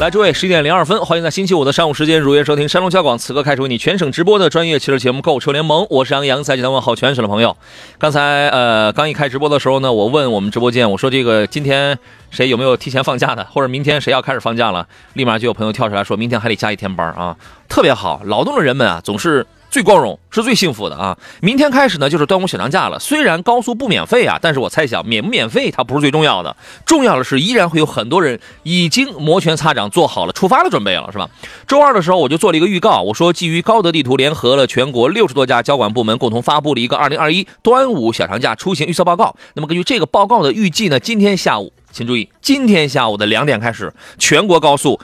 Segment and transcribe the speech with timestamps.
[0.00, 7.54] 来，诸位，十一点零二分，欢迎在星期五的上午时间如约收听山东交广此刻开始为你全省直播的专业汽车节目《购车联盟》，我是杨洋，在济南问候全省的朋友。
[7.98, 11.98] 刚才呃，刚一开直播的时候呢，我问我们直播间，我说这个今天
[12.30, 17.36] 谁有没有提前放假的，或者明天谁要开始放假了，立马就有朋友跳出来说，明天还得加一天班啊，
[17.68, 19.46] 特别好，劳动的人们啊，总是。
[19.70, 21.16] 最光荣是最幸福的啊！
[21.40, 22.98] 明天开始呢，就是端午小长假了。
[22.98, 31.30] 虽然高速不免费啊，但是我猜想免不免费它不是最重要的，重要的是依然会有很多人已经摩拳擦掌，做好了出发的准备了，是吧？
[31.68, 39.36] 周二的时候我就做了一个预告，我说基于高德地图联合了全国六十多家交管部门，共同发布了一个二零二一端午小长假出行预测报告。
[39.54, 44.98] 那么根据这个报告的预计呢，今天下午，请注意，今天下午的两点开始，全国高速。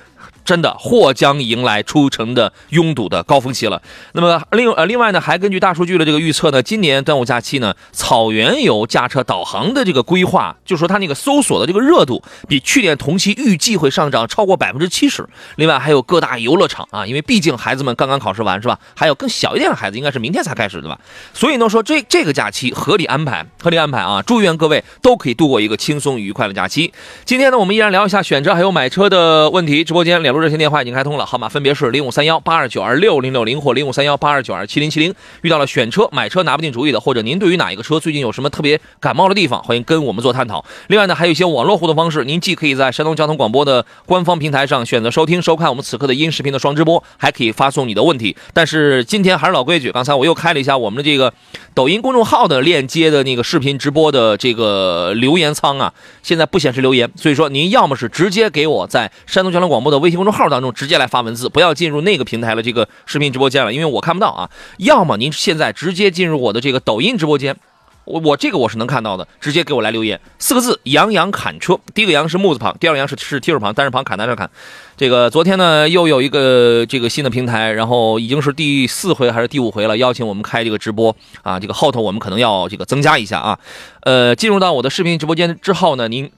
[0.47, 3.83] 真的或将迎来出城的拥堵的高峰期了。
[4.13, 15.29] 那么另呃另外呢，还根据大数据的这个预测呢，今年端午假期呢，草原游驾车导航的这个规划，就说它那个搜索的这个热度比去年同期预计会上涨超过百分之七十。
[15.57, 18.79] 另外还有各大游乐场啊，因为毕竟孩子们刚刚考试完是吧？
[18.95, 20.99] 还有更小一点的孩子，应该是明天才开始对吧？
[21.35, 24.23] 所以呢，说这这个假期合理安排，合理安排啊！
[24.23, 26.93] 祝愿各位都可以度过一个轻松愉快的假期。
[27.25, 29.85] 今天呢，我们依然聊一下选车还有买车的问题。
[29.85, 35.15] 直播间两热线电话已经开通了，号码分别是零五三幺八二九二六零六零或零五三幺八二九二七零七零。
[35.43, 40.65] 遇到了选车、买车拿不定主意的，或者您对于哪一个车最近有什么特别感冒的地方，欢迎跟我们做探讨。
[40.89, 48.37] 另外呢，还有一些网络互动方式，您既可以在山东交通广播的官方平台上选择收听收看我们此刻的音视频的双直播，还可以发送你的问题。
[48.53, 51.33] 但是今天还是老规矩，刚才我又开了一下我们的这个
[51.75, 55.93] 抖音公众号的链接的那个视频直播的这个留言仓啊，
[56.23, 64.51] 现在不显示留言，所以说您要么是直接给我在山东交通广播的微信公众号当中直接来发文字，不要进入那个平台的这个视频直播间了，因为我看不到啊。
[64.77, 67.57] 要么您现在直接进入我的这个抖音直播间。
[68.05, 74.49] 我我这个我是能看到的，直接给我来留言，四个字“杨洋砍车”，第一个“杨”是木字旁，第二个“杨”是是提手旁，单人旁，砍单人砍。
[74.97, 83.59] 这个昨天呢，又有一个这个新的平台，然后已经是第四回还是第五回了，邀请我们开这个直播啊，这个后头我们可能要这个增加一下啊。
[84.03, 86.31] 呃，进入到我的视频直播间之后呢，您。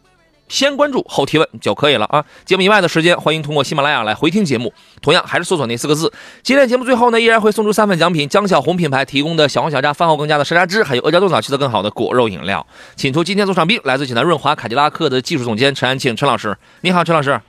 [0.49, 2.25] 先关注后提问就可以了啊！
[2.45, 4.73] 节目以外的时间，欢迎通过喜马拉雅来回听节目，
[5.03, 6.13] 同样还是搜索那四个字。
[6.43, 12.67] 今天节目最后呢，依然会送出三份奖品：江小红品牌提供的小红小扎饭后更加的山楂汁，还有阿胶冻枣吃的更好的果肉饮料。
[12.97, 16.57] 请出今天座上宾，来自济南润华凯迪拉克的技术总监陈安庆陈老师。
[16.81, 17.41] 你好，陈老师。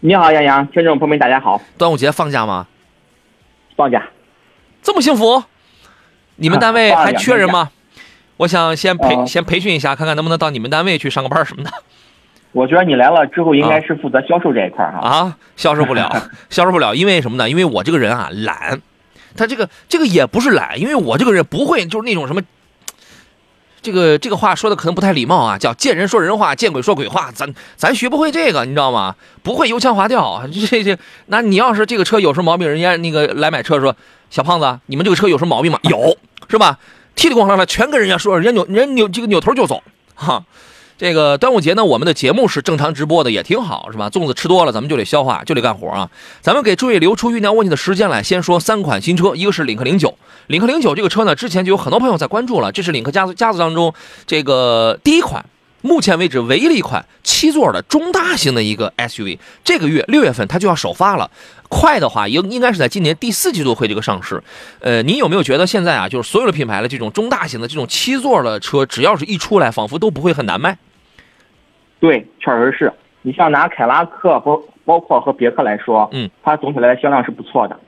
[0.00, 1.60] 你好，杨洋，听众朋友们，大家好。
[1.76, 2.66] 端午节放假吗？
[3.76, 4.06] 放假。
[4.82, 5.42] 这么幸福？
[6.36, 7.70] 你们单位 还缺人吗？
[8.36, 11.72] 我想先培、哦先培训一下，看看能不能到你们单位去上个班什么的
[12.54, 14.84] 我觉得你来了之后，应该是负责销售这一块。
[14.84, 15.36] 啊。
[15.56, 17.50] 销售不了， 销售不了，因为什么呢？
[17.50, 18.80] 因为我这个人啊懒，
[19.36, 22.40] 他这个这个也不是懒，因为我这个人不会就是那种什么。
[23.82, 27.30] 这个这个话说的可能不太礼貌啊，叫见人说人话，见鬼说鬼话。
[27.32, 29.14] 咱咱学不会这个，你知道吗？
[29.42, 30.42] 不会油腔滑调。
[30.70, 33.94] 这这，那你要是这个车有什么毛病，人家那个来买车说，
[34.30, 35.78] 小胖子，你们这个车有什么毛病吗？
[35.82, 36.16] 有，
[36.48, 36.78] 是吧？
[37.14, 39.82] 踢里咣啷的全跟人家说，人家扭人家扭这个扭头就走，
[40.14, 40.44] 哈。
[40.96, 44.08] 这个端午节呢，我们的节目是正常直播的，也挺好，是吧？
[44.10, 46.08] 粽子吃多了，咱们就得消化，就得干活啊。
[46.40, 50.16] 咱们给诸位留出酝酿问题的时间来，先说三款新车，一个是领克零九，
[50.46, 53.92] 领克零九这个车呢，之前就有很多朋友在关注了，这是领克家族家族当中
[54.26, 55.44] 这个第一款。
[55.82, 61.30] 目前为止，唯一的一款七座的中大型的一个 SUV，这个月六月份它就要首发了，
[61.68, 64.42] 快的话应应该是在今年第四季度会这个上市。
[64.80, 70.76] 呃，您有没有觉得现在啊，就是所有的品牌的这种中大型的这种七座的车，只要是一出来，仿佛都不会很难卖？
[72.00, 72.92] 对，确实是。
[73.22, 77.78] 你像拿凯拉克包包括和别克来说，嗯，它总体来的销量是不错的。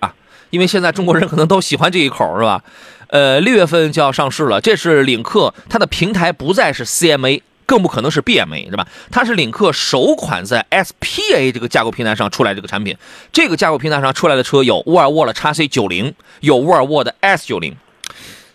[0.00, 0.14] 啊
[0.50, 2.62] 因为现在中国人可能都喜欢这一口，是吧？
[3.08, 8.86] 呃，六月份就要上市了，这是领克，它的平台不再是 CMA，更不可能是 BMA，是吧？
[9.10, 12.96] 它是领克首款在 SPA 这个架构平台上出来这个产品。
[13.32, 17.76] 这个架构平台上出来的车有沃尔沃的 x C 九零，有沃尔沃的 S 九零。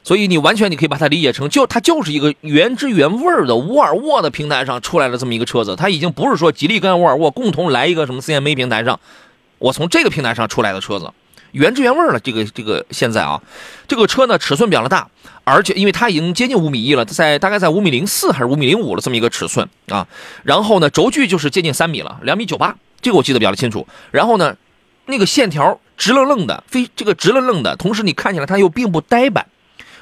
[0.02, 9.00] 所以你完全你可以把它理解成，就它就是一个原汁原味的沃尔沃的平台上出来的这么一个车子，它已经不是说吉利跟沃尔沃共同来一个什么 CMA 平台上，
[9.60, 11.12] 我从这个平台上出来的车子，
[11.52, 12.20] 原汁原味了。
[12.20, 13.42] 这个这个现在啊，
[13.88, 15.08] 这个车呢尺寸比较大，
[15.44, 20.08] 而且因为它已经接近五米一了，在大概在五米零四还是五米零五了这么一个尺寸啊。
[20.44, 23.88] 然后呢，轴距就是接近三米了，两米九八，这个我记得比较清楚。
[24.12, 24.56] 然后呢，
[25.06, 29.46] 那个线条直愣愣的，非这个直愣愣的，同时你看起来它又并不呆板。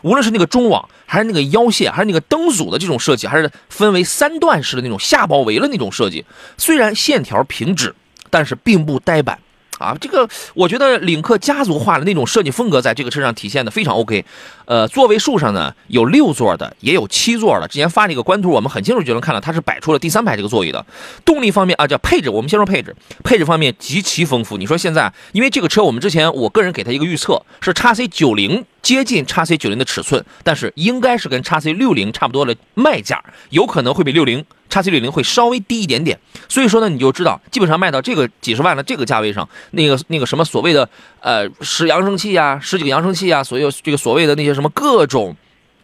[0.03, 6.23] 无论是那个中网，还是那个腰线，还是那个灯组的这种设计，还是分为三段式的那种下包围的那种设计，
[6.55, 7.95] 虽然线条平直，
[8.29, 9.39] 但是并不呆板。
[9.77, 14.25] 啊，这个我觉得领克家族化的那种设计风格在这个车上体现的非常 OK。
[14.65, 17.67] 呃，座位数上呢有六座的，也有七座的。
[17.67, 20.85] 之前发了一个官图，我们很清楚就能看到它是摆出了第三排这个座椅的。
[21.23, 24.57] 动力方面啊，叫配置，我们先说配置，配置方面极其丰富。
[24.57, 34.45] 你说现在，因为这个车我们之前我个人给它一个预测是 x C 九零接近叉 C 九零的尺寸，但是应该是跟叉 C 六零差不多的卖价，有可能会比六零。
[34.69, 36.17] 叉 C 六零会稍微低一点点，
[36.47, 40.87] 所以说呢，你就知道，基本上卖到这个几十万的这个价位上，那个那个什么所谓的
[41.19, 45.35] 呃十扬声器呀，十几个扬声器啊，所有这个所谓的那些什么各种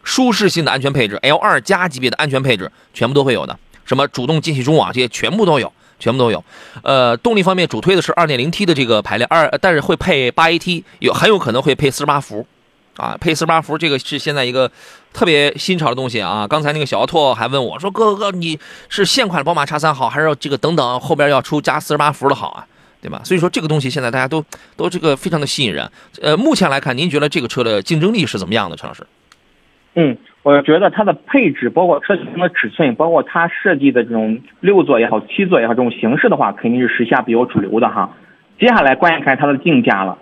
[0.02, 6.42] 舒适性的安全配置，L 二加级别的安全配置，全部都会有的，什么主动进气中网这些全部都有，全部都有。
[6.84, 12.48] 呃，动力方面主推的是二点零 T 的这个排量，二但是会配八 AT，有很有可能会配四十八伏。
[12.98, 14.70] 啊，配四十八伏这个是现在一个
[15.14, 16.48] 特别新潮的东西啊！
[16.48, 22.68] 刚才那个小奥拓还问我说：“哥哥，你是现款的宝马叉三好，还是要这个等等后边要出加四十八伏的好啊？
[23.02, 24.44] 对吧？”所以说这个东西现在大家都
[24.78, 25.90] 都这个非常的吸引人。
[26.22, 29.06] 呃，目前来看，您觉得这个车的竞争力是怎么样的，陈老师？
[29.96, 38.16] 嗯，我觉得它的配置，包括车型的尺寸，包括它设计的这种六座也好、七座也好，这种形式的话，肯定是时下比较主流的哈。
[38.60, 40.20] 接下来关键看它的定价了。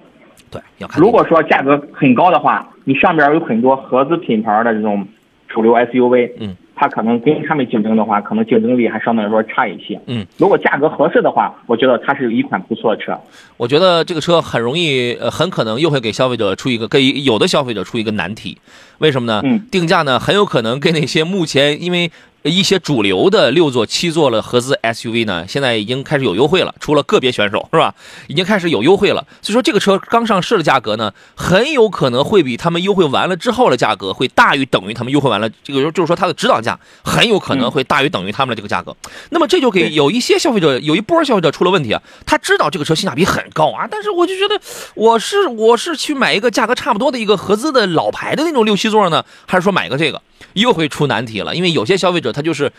[0.51, 1.01] 对，要看。
[1.01, 5.07] 如果说价格很高的话，你上边有很多合资品牌的这种
[5.48, 10.00] 主流 SUV，嗯，它可能跟他们竞争的话，可能竞争力还相对来说差一些。
[10.07, 13.18] 嗯，如果价格合适的话，我觉得它是一款不错的车。
[13.57, 18.57] 我觉得这个车很容易，呃，很可能又会给消费者出一个，给有的消费者出一个难题。
[19.01, 19.42] 为什么呢？
[19.44, 22.12] 嗯，定价呢，很有可能跟那些目前因为。
[22.44, 27.94] 一些主流的六座、七座的合资 SUV 呢，现在已经开始有优惠了，除了个别选手是吧？
[28.25, 29.24] 已经开始有优惠了。
[29.44, 38.98] 所以说这个车刚上市的价格呢，很有可能会比他们优惠完了之后的价格会大于等于他们优惠完了这个，就是说它的指导价很有可能会大于等于他们的这个价格。
[39.30, 44.59] 那么这就给有一些消费者有一波消费者出了问题啊，他知道这个车性价比很高啊，但是我就觉得
[44.95, 50.22] 我是我是去买一个价格差不多的一个合资的老牌的那种六七座呢，还是说买个这个？
[50.54, 52.72] 又会出难题了，因为有些消费者他就是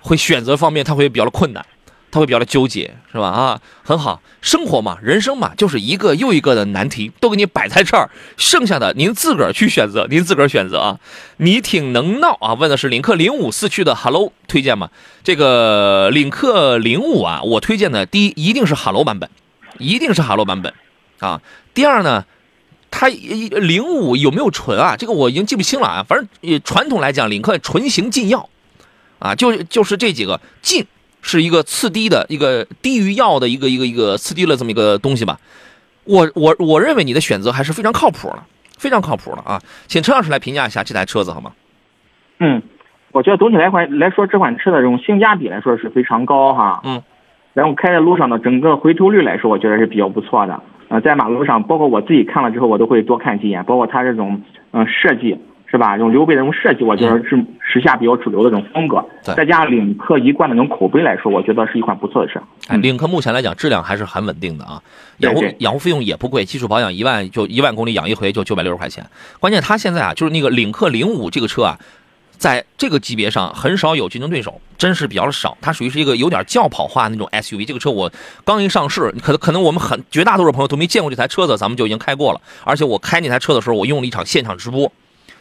[0.00, 1.66] 会选择方面他会比较的困难，
[2.12, 3.26] 他会比较的纠结，是吧？
[3.26, 11.00] 啊，很好，生活嘛，人生嘛，就是一个又一个的难题都给你摆在这儿，剩下的您自个儿去选择，您自个儿选择啊。
[11.38, 14.90] 你挺能闹啊，问的是领克零五四驱的 Hello 推荐吗？
[15.24, 19.28] 这个领克零五啊，我推荐的第一一定是 Hello 版本，
[19.78, 20.72] 一定是 Hello 版本
[21.18, 21.40] 啊。
[21.72, 22.24] 第二呢？
[22.96, 24.94] 它零五有没有纯啊？
[24.96, 26.04] 这个我已经记不清了啊。
[26.08, 28.48] 反正传统来讲，领克纯型禁药，
[29.18, 30.86] 啊，就就是这几个禁
[31.20, 35.40] 是一个次低的一个低于药的一个一个一个次低了这么一个东西吧。
[36.04, 38.38] 我我我认为你的选择还是非常靠谱的，
[38.78, 39.60] 非常靠谱的啊。
[39.88, 41.50] 请陈老师来评价一下这台车子好吗？
[42.38, 42.62] 嗯，
[43.10, 46.80] 我觉得总体来款来说，这款车的这种性价比来说是非常高哈。
[46.84, 47.02] 嗯，
[47.54, 50.62] 然后开在路上的整个回头率来说，我觉得是比较不错的。
[50.94, 53.64] 呃，在马路上，包括我自己看了之后，我都会多看几眼。
[53.64, 55.36] 包括它这种，嗯，设计
[55.66, 55.98] 是吧？
[55.98, 59.04] 用溜背的这种设计，我觉得是时下比较主流的这种风格。
[59.20, 62.40] 再加上领克一贯的那种口碑来说，我觉得是一款不错的车。
[62.68, 64.80] 哎，领克目前来讲质量还是很稳定的啊，
[65.18, 69.04] 养护养护费用也不贵，基础保养一万就一万公里养一回就九百六十块钱。
[69.40, 71.76] 关键它现在啊，就是那个领克零五这个车啊。
[72.36, 75.56] 在这个级别上很少有竞争对手，真是比较少。
[75.60, 77.66] 它属于是一个有点轿跑化那种 SUV。
[77.66, 78.10] 这个车我
[78.44, 82.40] 刚一上市，可能可能我们很绝大多数朋友都没见过这台车子，咱们就已经开过了。
[82.64, 84.92] 而且我开那台车的时候，我用了一场现场直播，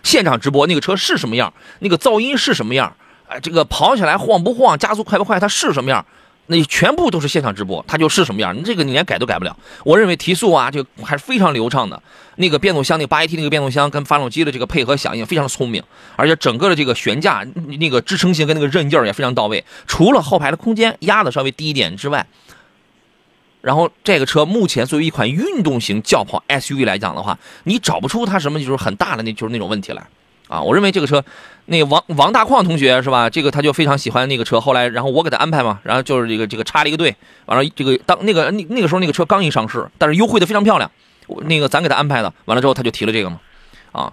[0.04, 2.96] 现场直播那个车是什么样，那个噪音是什么样，
[3.28, 6.06] 哎，这个跑起来晃不晃，加速快不快，它是什么样。
[6.48, 9.58] 那全部都是现场直播，它就是什么样，你这个你连改都改不了。
[9.86, 12.02] 我认为提速啊，就还是非常流畅的。
[12.36, 15.82] 那个变速箱，那八 AT 那个变速箱跟发动机的这个配合响应非常的聪明，
[16.16, 17.46] 而且整个的这个悬架
[17.80, 19.64] 那个支撑性跟那个韧劲儿也非常到位。
[19.88, 22.26] 除了后排的空间压的稍微低一点之外，
[23.62, 30.06] 然后这个车目前作为一款运动型轿跑 SUV 来讲的话，你找不出它什么就是很大的那就是那种问题来。
[30.50, 31.24] 啊，我认为这个车，
[31.66, 33.30] 那个王王大矿同学是吧？
[33.30, 34.60] 这个他就非常喜欢那个车。
[34.60, 37.16] 后来，然后我给他安排嘛，然后就是这个这个插了一个队，
[37.46, 40.92] 完了这个当那个那那个时候那个车刚一上市，但是优惠的非常漂亮。
[41.46, 43.40] 那个咱给他安排的，完了之后他就提了这个嘛。
[43.94, 44.12] 啊，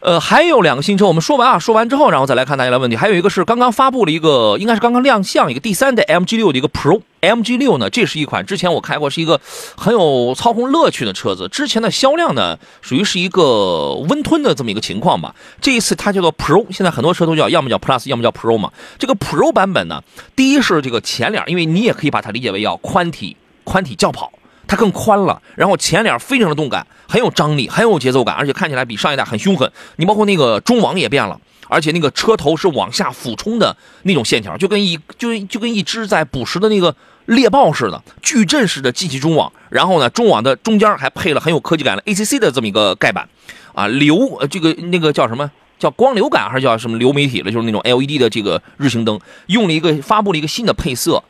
[0.00, 2.96] 呃，还有两个新车，我们说完啊，说完之后，然后再来看大家的问题。
[2.96, 9.40] 还有一个是刚刚发布了一个，应该是刚刚亮相一个第三代 MG 六的一个 Pro MG 六呢，这是一款之前我开过，是一个
[9.76, 11.48] 很有操控乐趣的车子。
[11.48, 15.34] 之前的销量呢，属于是一个温吞的这么一个情况吧。
[15.60, 18.72] 这一次它叫做 Pro，现在很多车都叫要么叫 Plus，要么叫 Pro 嘛。
[18.98, 20.02] 这个 Pro 版本呢，
[20.34, 24.32] 第一是这个前脸，因为你也可以把它理解为要宽体宽体轿跑。
[24.66, 29.70] 它更宽了，然后前脸非常的动感，很有张力，很有节奏感，而且看起来比上一代很凶狠。
[29.96, 31.38] 你包括那个中网也变了，
[31.68, 39.52] 而且那个车头是往下俯冲的那种线条，就跟一就就跟一只在捕食的那个猎豹式的，矩阵式的进气中网。
[39.70, 43.28] 然后呢，中网的中间还配了很有科技感的 ACC 的这么一个盖板，
[43.74, 47.50] 啊，流呃这个那个叫什么叫光流感还是叫什么流媒体了？
[47.50, 51.22] 就是那种 LED 的这个日行灯，用了一个发布了一个新的配色，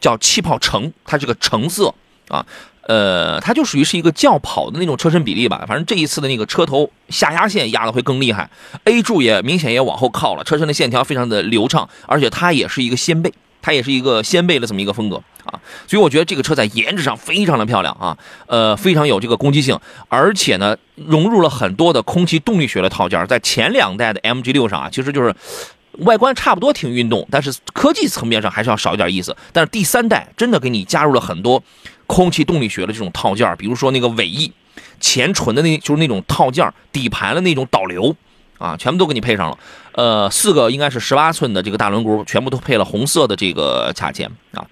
[0.00, 1.94] 叫气泡橙，它是个橙色。
[2.28, 2.46] 啊，
[2.82, 5.64] 呃，它就属于是一个轿跑的那种车身比例吧。
[5.66, 8.48] 反正这一次的那个车头下压线压的会更厉害
[8.84, 15.58] ，A 柱也明显也往后靠了，车身的线条非常的流畅，而且它也是一个掀背，它也是一个掀背的这么一个风格啊。
[15.86, 25.34] 所以我觉得这个车在颜值上非常的漂亮啊，呃，非常有这个攻击性，而且呢，融入了很多的空气动力学的套件，在前两代的 MG 六上啊，其实就是。
[26.04, 29.36] 外观差不多挺运动，但是科技层面上还是要少一点意思。
[29.52, 31.62] 但是第三代真的给你加入了很多
[32.06, 34.50] 空气动力学的这种套件，比如说那个尾翼、
[35.00, 38.14] 前唇的那，就是那种套件，底盘的那种导流
[38.56, 39.58] 啊，全部都给你配上了。
[39.92, 44.66] 呃，四个应该是十八寸的这个大轮毂，全部都配了红色的这个卡钳啊。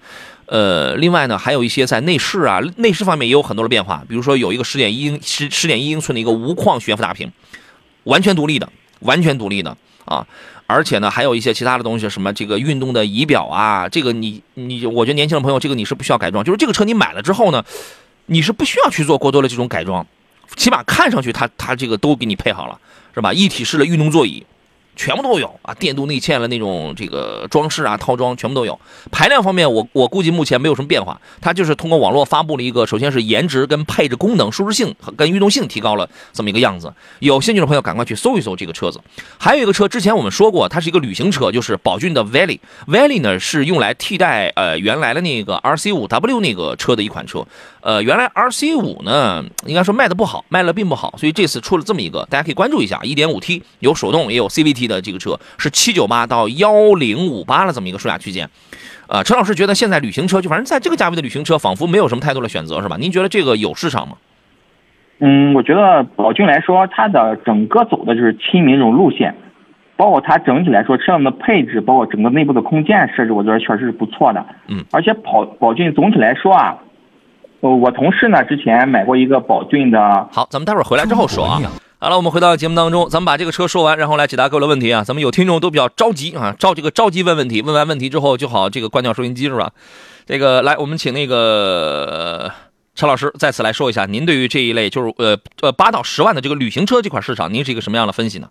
[0.45, 7.31] 呃，另外呢，还有一些在内饰啊，内饰方面也有很多的变化，比如说有一个十点一英十十点一英寸的一个无框悬浮大屏，
[8.05, 8.67] 完全独立的，
[9.01, 10.25] 完全独立的啊。
[10.65, 17.63] 而且呢，还有一些其他的东西，什么这个运动的仪表啊，这个你你，我觉得年轻的朋友，这个你是不需要改装，就是这个车你买了之后呢，
[18.27, 20.07] 你是不需要去做过多的这种改装，
[20.55, 22.79] 起码看上去它它这个都给你配好了，
[23.13, 23.33] 是吧？
[23.33, 24.43] 一体式的运动座椅。
[24.99, 28.77] 全部都有啊，电镀内嵌了那种这个装饰啊，套装全部都有。
[29.09, 36.93] 排量方面，我我估计目前没有什么变化，它就是通过网络发布了一个，首先是颜值跟配置功能、舒适性跟运动性提高了这么一个样子。
[37.19, 38.99] 有兴趣的朋友赶快去搜一搜这个车子。
[39.37, 42.59] 还有一个车，之前我们说过，它是一个旅行车，就是宝骏的 Valley。
[42.85, 47.47] Valley 呢是用来替代呃原来的那个 RC5W 那个车的一款车。
[47.79, 54.88] 呃，原来 RC5 呢应该说卖的不好，卖了并不好，所以这次出了这么一个，大家可以关注一下，1.5T 有手动也有 CVT。
[54.89, 58.49] 的这个车是七九八到幺零五八的这么一个售价区间，
[59.07, 62.97] 呃，陈老师觉得现在旅行车就反正在这个价位的旅行车仿佛没有什么太多的选择，是吧？
[62.99, 64.17] 您觉得这个有市场吗？
[65.19, 69.35] 嗯，我觉得宝骏来说，它的整个走的就是亲民这种路线，
[69.97, 74.45] 包括它整体来说车上的配置，包括整个内部的空间设置，我觉得确实是不错的。
[74.67, 76.77] 嗯，而且宝宝骏总体来说啊，
[77.61, 81.59] 呃，我同事呢之前买过一个宝骏的，好，咱们待会儿回来之后说啊。
[82.01, 85.03] 好了，我们回到节目当中，咱们把这个车说完，然后来解答各位的问题啊。
[85.03, 89.71] 咱们有听众都比较着急啊，着这个着急问问题，问完问题之后就好这个关掉收音机是吧？
[90.25, 92.49] 这个来，我们请那个
[92.95, 98.47] 陈老师再次来说一下，您对于这一类就是呃呃八到十万的这个旅行车这块市场，您是一个什么样的分析呢？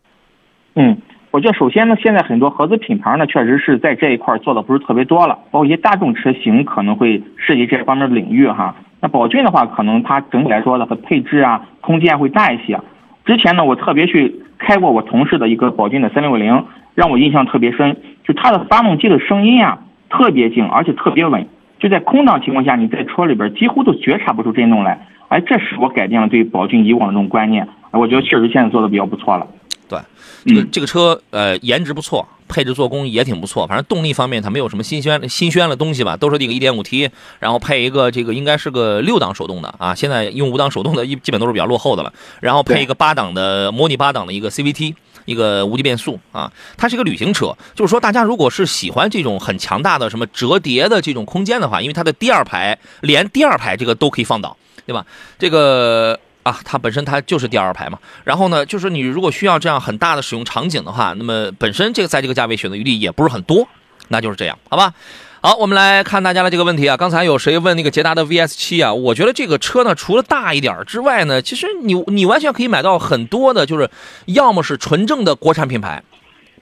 [0.74, 0.98] 嗯，
[1.30, 8.76] 我觉得首先呢，现在很多合资品牌呢，确实是在这一块做的不是特别多了，包括一些大众车型可能会涉及这方面的领域哈。
[9.00, 12.80] 那宝骏的话，可能它整体来说的和配置啊、空间会大一些。
[13.24, 16.64] 之前呢，我特别去开过我同事的一个宝骏的三六零，
[16.94, 17.96] 让我印象特别深。
[18.24, 19.78] 就它的发动机的声音啊，
[20.10, 21.46] 特别静，而且特别稳。
[21.78, 25.06] 就在空档情况下，你在车里边几乎都觉察不出震动来。
[25.28, 27.68] 哎，这使我改变了对宝骏以往的这种观念。
[27.92, 29.46] 我觉得确实现在做的比较不错了。
[29.88, 29.98] 对，
[30.44, 33.66] 这个这个车呃颜值不错，配置做工也挺不错。
[33.66, 39.94] 反正动力方面它没有什么新鲜新鲜的东西吧，都是这个 1.5T，然后配一个这个应该是个六档手动的啊。
[39.94, 42.12] 现在用五档手动的，一基本都是比较落后的了。
[42.40, 46.52] 然后配一个八档的模拟八档的一个 CVT，一个无级变速啊。
[46.76, 54.54] 它是一个旅行车，就是说大家如果是喜欢这种很强大的什么折叠的这种空间的话，因为它的第二排连第二排这个都可以放倒，
[54.84, 55.06] 对吧？
[55.38, 56.20] 这个。
[56.48, 63.68] 啊，它本身它就是第二排嘛，然后呢，就是你如果需要这样很大的使用场景的话，那么本身这个在这个价位选择余地也不是很多，
[64.08, 64.94] 那就是这样，好吧？
[65.40, 68.92] 好，我们来看大家的这个问题啊，刚才有谁问那个捷达的 VS 七啊？
[68.92, 73.88] 我觉得这个车呢，除了大一点之外呢，其实你你完全可以买到很多的，就是
[74.26, 76.02] 要么是纯正的国产品牌，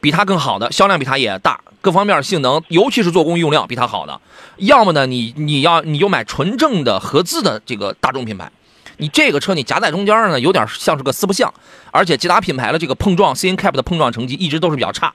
[0.00, 4.20] 比它更好的销量比它也大，各方面性能，尤其是做工用料比它好的，
[4.56, 8.50] 要么呢，你你要你就买纯正的合资的这个大众品牌。
[8.98, 11.52] 你这个车你夹在中间呢，有点像是个四不像，
[11.90, 15.12] 而且其他品牌的这个碰撞 C N CAP 的碰撞成绩一直都是比较差，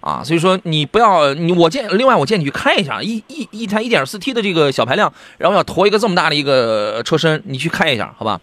[0.00, 8.40] 啊，所以说你不要你我建另外我建议你去看一下一一一台一点四 T 的这个小排量，然后要驮一个这么大的一个车身，你去开一下，好吧？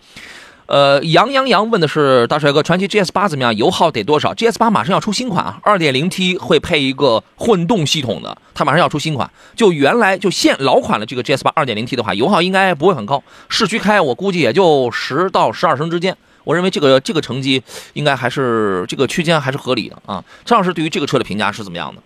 [0.74, 3.56] 呃，杨洋洋问的是大帅哥，传祺 GS 八怎么样？
[3.56, 9.30] 油耗得多少？GS 八马上要出新款啊，二点零 T 会配一个混动系统的，它马上要出新款。
[9.54, 16.18] 就原来就现老款的这个 GS 八二点零 T 的话，油耗应该不会很高，市区开我估计也就十到十二升之间。
[16.44, 17.62] 我认为这个这个成绩
[17.94, 20.24] 应该还是这个区间还是合理的啊。
[20.44, 22.02] 陈老师对于这个车的评价是怎么样的？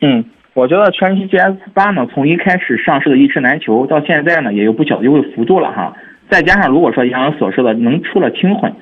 [0.00, 0.24] 嗯，
[0.54, 5.94] 我觉得传祺 GS 八呢，从一开始上市的一车难求，到现在呢也有不小的优惠幅度了哈。
[6.30, 8.72] 再加上如果说杨洋所说的能出了轻混，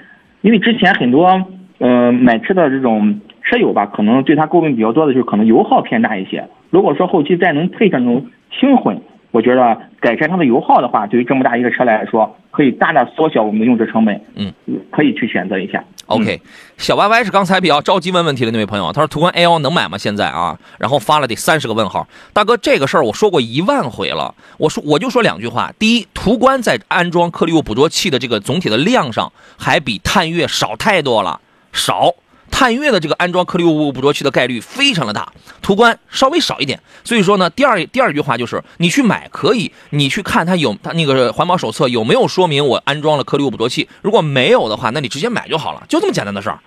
[0.41, 1.45] 因为之前很多
[1.79, 6.45] 呃买车的这种车友吧，可能对他诟病比较多的就是可能油耗偏大一些。
[6.71, 14.25] 如果说后期再能配上那种轻混，我觉得改善它的油耗的话，对于这么大一个车来说，可以大大缩小我们的用车成本。
[14.37, 14.53] 嗯，
[14.93, 15.83] 可以去选择一下。
[16.07, 16.41] OK，
[16.77, 19.97] 小 Y Y 是刚才比较着急问问题的那位朋友，他说途观 L 能买吗？
[19.97, 22.07] 现在啊，然后发了得三十个问号。
[22.33, 25.73] 大哥，这个事儿我说过一万回了，我说我就说两句话。
[25.79, 31.41] 第一，途观在安装颗粒物捕捉器的这个总体的量上，还比探岳少太多了，
[31.73, 32.15] 少。
[32.63, 36.81] 探岳的这个安装颗粒物捕捉器的概率非常的大，途观稍微少一点。
[37.03, 43.89] 所以说呢，第二第二句话就是，你去买可以，你去看它有它那个环保手册有没有说明我安装了颗粒物捕捉器。
[44.01, 46.61] 如果没有的话，那你直接买就好了，就这么简单的事儿，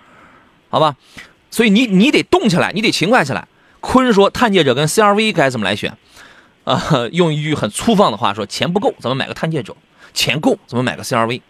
[0.68, 0.96] 好吧？
[1.50, 3.48] 所以你你得动起来，你得勤快起来。
[3.80, 5.96] 坤说探界者跟 CRV 该怎么来选？
[6.64, 6.78] 啊、
[7.12, 9.72] 用一句很粗放的话说，钱不够，咱们买个探界者；
[10.12, 11.40] 钱够，咱们买个 CRV。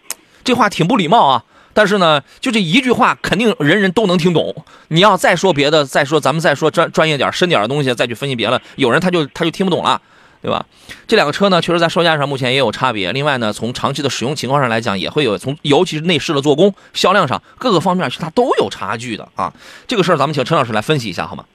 [0.45, 1.43] 这话挺不礼貌啊。
[1.77, 4.65] 但是呢，就这一句话，肯定人人都能听懂。
[4.87, 10.01] 你要再说别的，再说咱们再说专专业点、深点的东西，再去分析别的，有人他就他就听不懂了，
[10.41, 10.65] 对吧？
[11.05, 13.11] 这两个车呢，确实在售价上目前也有差别。
[13.11, 19.53] 另外呢，从长期的使用情况上来讲，也会有从尤其是内饰的做工、销量上各个方面，其实它都有差距的啊。
[19.85, 21.45] 这个事儿咱们请陈老师来分析一下好吗？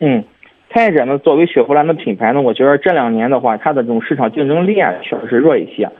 [0.00, 0.24] 嗯，
[0.70, 5.90] 探界者呢，作为雪佛兰的品牌呢，我觉得这两年的话，它的这种市场竞争力啊，确实是弱一些。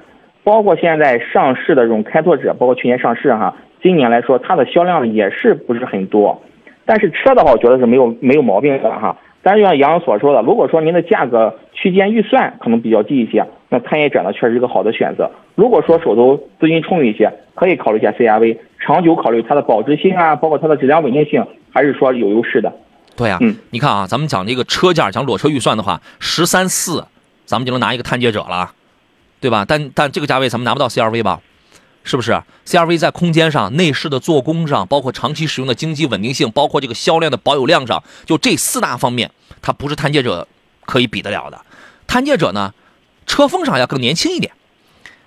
[0.44, 6.42] 包括现在上市的这种开拓者，包括去年上市哈，今年来说它的销量也是不是很多。
[6.84, 9.16] 但是车的话，我觉得是没有没有毛病的哈。
[9.44, 15.30] 但是就像杨所说的，如果说您的价格区间预算可能比较低一些，那探界者呢确实是一个好的选择。
[15.54, 22.72] 如果说手头资金充裕一些，可以考虑一下 CRV，长久考虑它的保值性啊，包括它的质量稳定性，还是说有优势的。
[23.16, 27.05] 对呀、嗯你看啊，咱们讲这个车价，讲裸车预算的话，十三四，
[27.44, 28.70] 咱们就能拿一个探界者了，
[29.42, 29.64] 对吧？
[29.66, 31.40] 但但这个价位咱们拿不到 CRV 吧？
[32.05, 40.46] 是不是？CRV 在空间上、内饰的做工上，包括长期使用的经济稳定性，包括这个销量的保有量上，就这四大方面，它不是探界者
[40.85, 41.61] 可以比得了的。
[42.07, 42.72] 探界者呢，
[43.26, 44.52] 车风上要更年轻一点，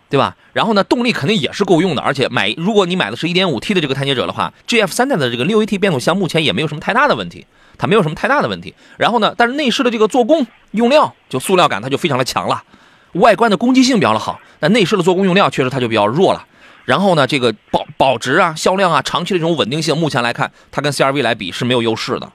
[0.09, 0.37] 对吧？
[0.53, 7.45] 然后呢，动力肯定也是够用的，而且买如果你买的是 1.5T 的这个探界者的话，GF 三代的这个 6AT 变速箱目前也没有什么太大的问题，
[7.77, 8.73] 它没有什么太大的问题。
[8.97, 12.63] 然后呢，但是内饰的这个做工用料，就塑料感它就非常的强了，
[13.15, 16.45] 外观的攻击性比较的好，但内饰的做工用料确实它就比较弱了。
[16.85, 22.31] 然后呢，这个保保值啊、销量啊、长期的这种稳定性，目前来看，它跟 CRV 来比是没有优势的，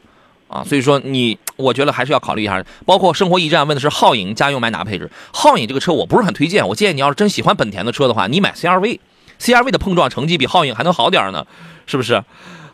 [0.48, 2.64] 啊，所以说你，我觉得还是要考虑一下。
[2.84, 5.08] 包括生活驿站问的是皓影家用买哪配置？
[5.32, 11.46] 皓影这个车我不是很推荐，我建议你要是真喜欢本田的车的话，你买 CRV，CRV 的碰撞成绩比皓影还能好点呢，
[11.86, 12.24] 是不是？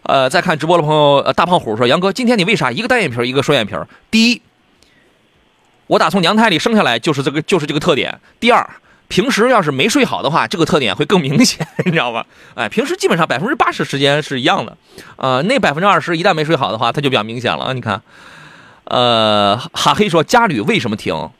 [0.05, 3.75] 呃，再看直播的朋友，呃，大胖虎说，杨哥，今天你为啥一个单眼皮一个双眼皮？
[4.11, 4.41] 第一，
[5.87, 8.21] 我打从娘胎里生下来就是这个就是这个特点。
[8.41, 8.69] 第二。
[9.09, 12.27] 平时要是没睡好的话，这个特点会更明显， 你知道吧？
[12.57, 14.77] 哎，平时基本上百分之八十时间是一样的，
[15.15, 17.73] 呃，那百分之二十一旦没睡好的话，它就比较明显了。
[17.73, 18.03] 你看，
[18.83, 21.31] 呃，哈黑说家里为什么停？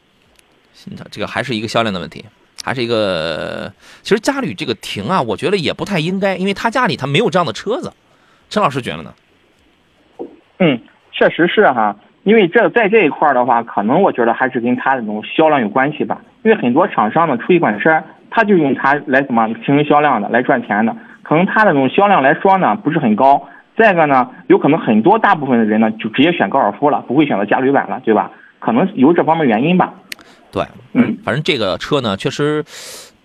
[1.11, 2.25] 这个还是一个销量的问题，
[2.63, 3.73] 还是一个，
[4.05, 7.93] 其实家里这个停啊，我觉得也不太应该，因为他家里他没有这样的车子。
[8.49, 9.13] 陈老师觉得呢？
[10.61, 10.81] 嗯，
[11.11, 11.97] 确实是哈，
[12.27, 16.21] 因为这在这一块儿的话，可能我觉得还是跟它的这种销量有关系吧。
[16.43, 20.93] 因为很多厂商呢出一款车，他就用它来怎么提升销量的，来赚钱的。
[21.23, 23.49] 可能它的这种销量来说呢不是很高。
[23.77, 28.33] 再一个呢，有可能很多大部分的人呢就直接选高尔夫了，不会选择加旅版了，对吧？
[28.59, 29.95] 可能有这方面原因吧。
[30.51, 32.65] 对，嗯，反正这个车呢，确实，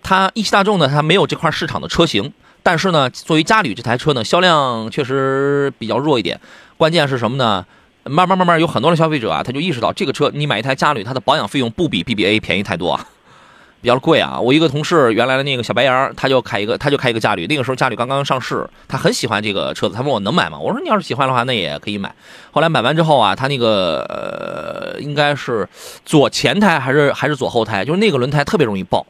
[0.00, 6.38] 它一汽大众呢，它没有这块市场的车型，但是呢，作为嘉旅这台车呢，销量确实比较弱一点。
[6.76, 7.66] 关键是什么呢？
[8.04, 12.98] 慢慢慢慢，有很多的消费者啊，他就意识到这个车，你买一台嘉旅，它的保养费用不比 BBA 便宜太多，
[13.80, 14.40] 比较贵啊。
[14.40, 20.58] 我一个同事原来的那个小白杨，他就开一个，他就开一个嘉旅，那个时候嘉旅刚刚上市，他很喜欢这个车子，他问我能买吗？
[20.58, 22.12] 我说你要是喜欢的话，那也可以买。
[22.50, 25.68] 后来买完之后啊，他那个，应该是
[26.04, 29.06] 左前胎还是还是左后胎，就是那个轮胎特别容易爆，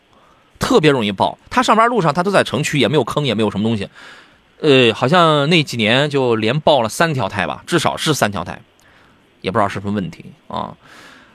[0.59, 1.39] 特别容易爆。
[1.49, 3.89] 他上班路上他都在城区，也没有坑，也没有什么东西。
[4.61, 8.61] 呃，好像那几年就连爆了三条胎吧，至少是三条胎，
[9.43, 10.75] 也不知道是什么问题啊。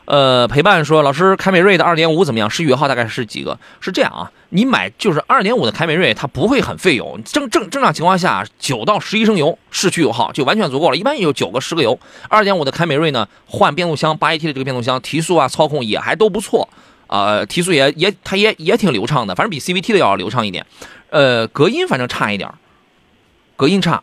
[0.06, 2.50] 呃，陪伴说，老师，凯美瑞的二点五怎么样？
[2.50, 3.60] 市区油耗大概是几个？
[3.82, 12.00] 是这样啊，你买就是二点五的凯美瑞，它不会很费油，正正正常情况下，九到十一升油，市区油耗就完全足够了，一般也有九个十个油。
[12.30, 16.70] 二点五的凯美瑞呢，换变速箱八 AT 的这个变速箱，提速啊、操控也还都不错，
[17.08, 20.65] 呃，提速也也它也也挺流畅的，反正比 CVT 的要流畅一点。
[21.10, 22.56] 呃，隔音反正差一点儿，
[23.58, 24.02] 隔音差，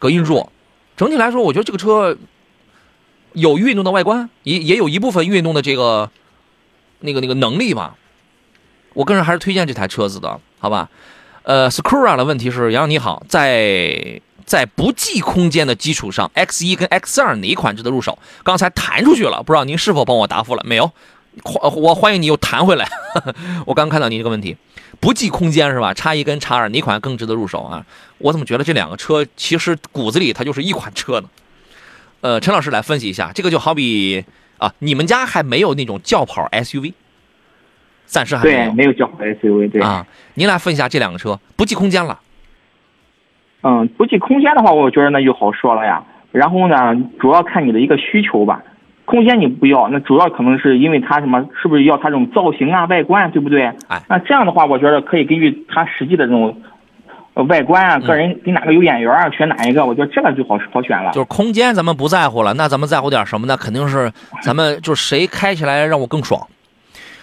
[0.00, 0.50] 隔音弱。
[0.96, 2.16] 整体来说，我觉得这个车
[3.34, 6.10] 有运动的外观，也也有一部分运动的这个
[7.00, 7.96] 那个那个能力吧。
[8.94, 10.88] 我个人还是推荐这台车子的，好吧？
[11.42, 18.18] 呃，Sakura 的问题是，杨洋你好，在在不计空间的基础上，X 一跟 X 二哪一款值得入手？
[18.42, 20.62] 刚才弹出去了，不知道您是否帮我答复了？
[20.64, 20.92] 没有，
[21.42, 22.88] 我欢迎你又弹回来。
[23.66, 24.56] 我刚看到您这个问题，
[25.00, 27.84] 不计空间是吧？？x 一跟 x 二哪款更值得入手啊？
[28.18, 31.28] 我怎么觉得这两个车其实骨子里它就是一款车呢？
[32.24, 34.24] 呃，陈老师来分析一下，这个就好比
[34.56, 36.94] 啊，你们家还没有那种轿跑 SUV，
[38.06, 40.06] 暂时还没对，有没有轿跑 SUV，对，啊。
[40.32, 42.18] 您来分析一下这两个车，不计空间了，
[43.62, 46.02] 嗯，不计空间的话，我觉得那就好说了呀。
[46.32, 48.62] 然后呢，主要看你的一个需求吧。
[49.04, 53.66] 空间你不要，那主要可能是因为它什么，是不是要它这种造型啊、外观，对不对？
[53.88, 56.56] 哎那这样的话，我觉得可以根据它实际的这种呃
[57.42, 61.10] 外观啊、个人跟哪个有眼缘啊，选哪一个，我觉得这个就好好选了。
[61.12, 63.56] 就是空间咱们不在乎了，那咱们在乎点什么呢？
[63.56, 66.46] 肯定是咱们就是谁开起来让我更爽。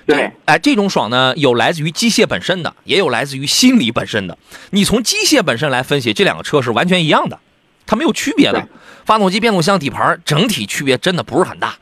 [0.06, 4.38] 对，哎，这种爽呢，有来自于机械本身的，也有来自于心理本身的。
[4.72, 7.40] 你从机械本身来分析，这两个车是完全一样的，
[7.86, 8.68] 它没有区别的。
[9.06, 11.76] 发动机、变速箱、底盘整体区别真的不是很大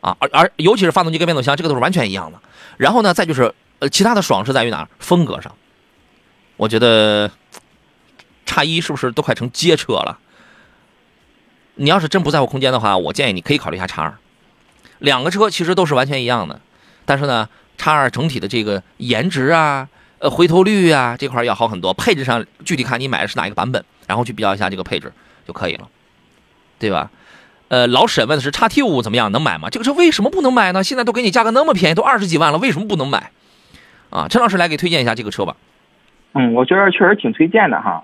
[0.00, 2.38] 啊，而而尤其是发动机跟变速箱，这个都是完全一样的。
[2.76, 4.88] 然后呢，再就是呃，其他的爽是在于哪儿？
[4.98, 5.52] 风格上，
[6.56, 7.30] 我觉得
[8.58, 10.18] 叉一是不是都快成街车了？
[11.76, 14.12] 你要是真不在乎空间的话，我建议你可以考虑一下叉二。
[14.98, 16.60] 两个车其实都是完全一样的，
[17.04, 21.94] 但是呢，叉二整体的这个颜值啊、呃回头率啊这块要好很多。
[21.94, 25.12] 配置上具体看你买的是哪一个版本，然后去比较一下这个配置
[25.46, 25.86] 就可以了，
[26.80, 27.12] 对吧？
[27.68, 29.70] 呃，老沈问的是叉 T 五怎么样，能买吗？
[29.70, 30.82] 这个车为什么不能买呢？
[30.82, 33.30] 现在都给你价格那么便宜，都二十几万了，为什么不能买？
[34.10, 35.54] 啊，陈老师来给推荐一下这个车吧。
[36.32, 38.02] 嗯，我觉得确实挺推荐的哈。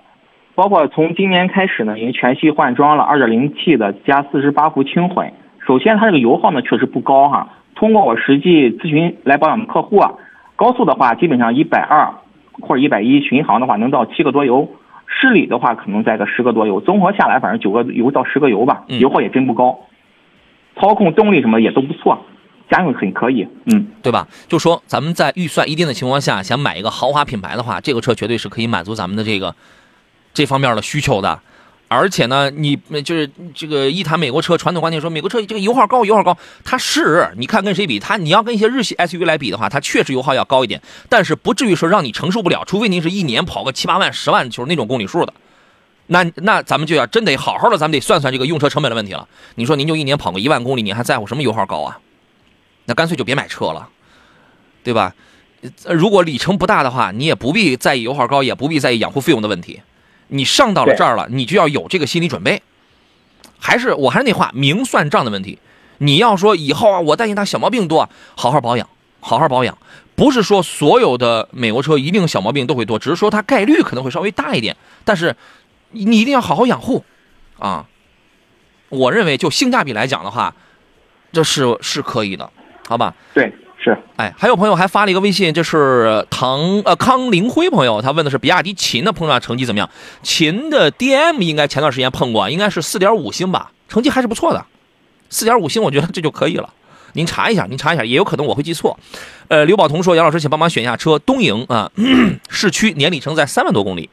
[0.55, 5.31] 包括从今年开始呢，已经全系换装了 2.0T 的加48伏轻混。
[5.67, 7.49] 首先，它这个油耗呢确实不高哈。
[7.75, 10.13] 通过我实际咨询来保养的客户啊，
[10.55, 12.13] 高速的话基本上一百二
[12.61, 14.69] 或者一百一巡航的话能到七个多油，
[15.07, 19.77] 市里的话可能在个十个多油，综合下来反正九个油到十个油吧，嗯油耗也真不高。
[20.79, 22.17] 操控动力什么也都不错，
[22.69, 23.47] 家用很可以。
[23.65, 24.27] 嗯，对吧？
[24.47, 29.55] 就说咱们在预算一定的情况下，想买一个豪华品牌的话，这个车绝对是可以满足咱们的这个
[30.35, 31.39] 这方面的需求的。
[31.87, 37.99] 而且呢，你就是这个一谈美国车，传统观念说美国车这个油耗高，油耗高，它是你看跟谁比？
[37.99, 45.33] 它你要跟一些日系 SUV 来比的话，它确实油耗要高一点，但是不至于说让你承受不了，除非您是一年跑个七八万、十万，就是那种公里数的。
[46.07, 49.27] 那那咱们就要真得好好的，咱们得算算这个用车成本的问题了。
[49.53, 51.99] 你说您就一年跑个一万公里，你还在乎什么油耗高啊？
[52.85, 53.87] 那干脆就别买车了，
[54.83, 55.13] 对吧？
[55.87, 59.81] 如果里程不大的话，你也不必在意油耗高，也不必在意养护费用的问题。
[60.27, 62.61] 你上到了这儿了，你就要有这个心理准备。
[63.59, 65.59] 还是我还是那话，明算账的问题。
[65.99, 68.87] 你要说以后啊，我担心他小毛病多，好好保养，
[69.21, 69.77] 好好保养。
[70.15, 74.75] 不是说所有的美国车一定小毛病都会多，只是说它概率可能会稍微大一点。
[75.03, 75.35] 但是
[75.91, 77.03] 你一定要好好养护
[77.59, 77.85] 啊。
[78.89, 80.53] 我认为就性价比来讲的话，
[81.31, 82.49] 这是是可以的，
[82.87, 83.13] 好吧？
[83.33, 83.51] 对，
[83.85, 83.97] 是。
[84.17, 89.89] 哎，还有朋友还发了一个微信，这是唐呃康凌辉朋友，他问的是比亚迪秦的碰撞成绩怎么样？
[90.23, 94.65] 秦的 DM 应该前段时间碰过，应该是四点五星吧，成绩还是不错的，
[95.29, 96.73] 四点五星我觉得这就可以了。
[97.13, 98.99] 您查一下，您查一下，也有可能我会记错。
[99.47, 101.89] 呃，刘宝彤说，杨老师，请帮忙选一下车，东营啊，
[102.49, 104.09] 市区年里程在三万多公里。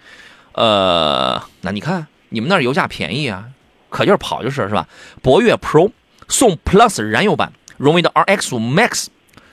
[0.53, 3.47] 呃，那你看你们那儿油价便宜啊，
[3.89, 4.87] 可劲儿跑就是是吧？
[5.23, 5.91] 博越 Pro
[6.29, 9.07] 送 Plus 燃油版，荣威的 RX 五 Max，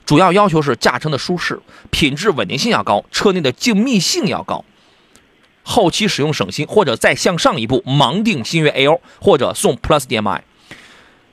[0.09, 1.59] 主要要求是驾乘的舒适、
[1.91, 4.65] 品质稳定性要高，车内的静谧性要高，
[5.61, 10.39] 后期使用省心，或者再向上一步，盲定星越 L 或者送 Plus DMI。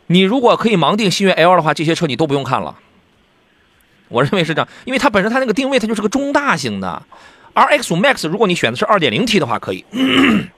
[0.09, 2.77] 你如果可以盲定星越 L 的话，这些车你都不用看了。
[4.09, 7.03] 我认为是这样，因为它本身它那个定位它就是个中大型的
[7.55, 9.87] ，RX 五 Max 如果你选的是 2.0T 的话可以。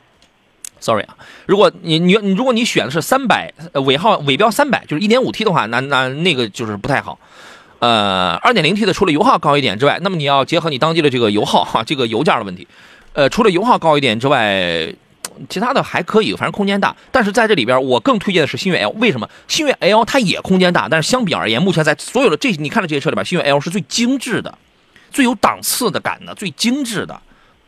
[0.81, 3.53] Sorry 啊，如果你你你如果你选的是三百
[3.85, 7.17] 尾号尾标三百，就是一点五 T 的话，那那那个就是不太好。
[7.81, 12.67] 呃，二点零 T 的除了油耗高一点之外，那么你要结合你当地的这个油耗哈，这个油价的问题。
[13.13, 14.93] 呃，除了油耗高一点之外，
[15.49, 16.97] 其他的还可以，反正空间大。
[17.13, 18.91] 但是在这里边，我更推荐的是星越 L。
[18.91, 19.29] 为什么？
[19.47, 24.53] 星越 L 它也空间大，但是相比而言，目前在所有的这你看的这些车里边，星越 L 是最精致的、
[25.13, 27.21] 最有档次的感的、最精致的。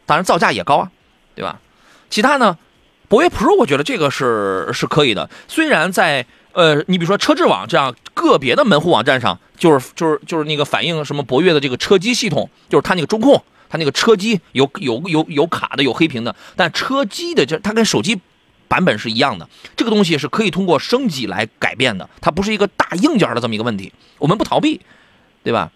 [0.06, 0.90] 当然造价也高啊，
[1.36, 1.60] 对吧？
[2.08, 2.58] 其他呢，
[3.06, 5.30] 博越 Pro 我觉得这个是是可以的。
[5.46, 13.40] 虽然在呃，你比如说车质网这样个别的门户网站上，就是就是就是那个反映什么博越的这个车机系统，就是它那个中控。
[13.72, 18.20] 它那个车机有有有有卡的，有黑屏的，但车机的这它跟手机
[18.66, 24.80] 版本是一样的，这个东西是可以通过升级来改变的，它不是一个大硬件的这么一个问题，我们不逃避，
[25.44, 25.70] 对吧？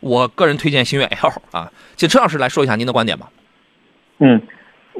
[0.00, 3.30] 我个人推荐星越 L 啊，请车老师来说一下您的观点吧。
[4.18, 4.42] 嗯，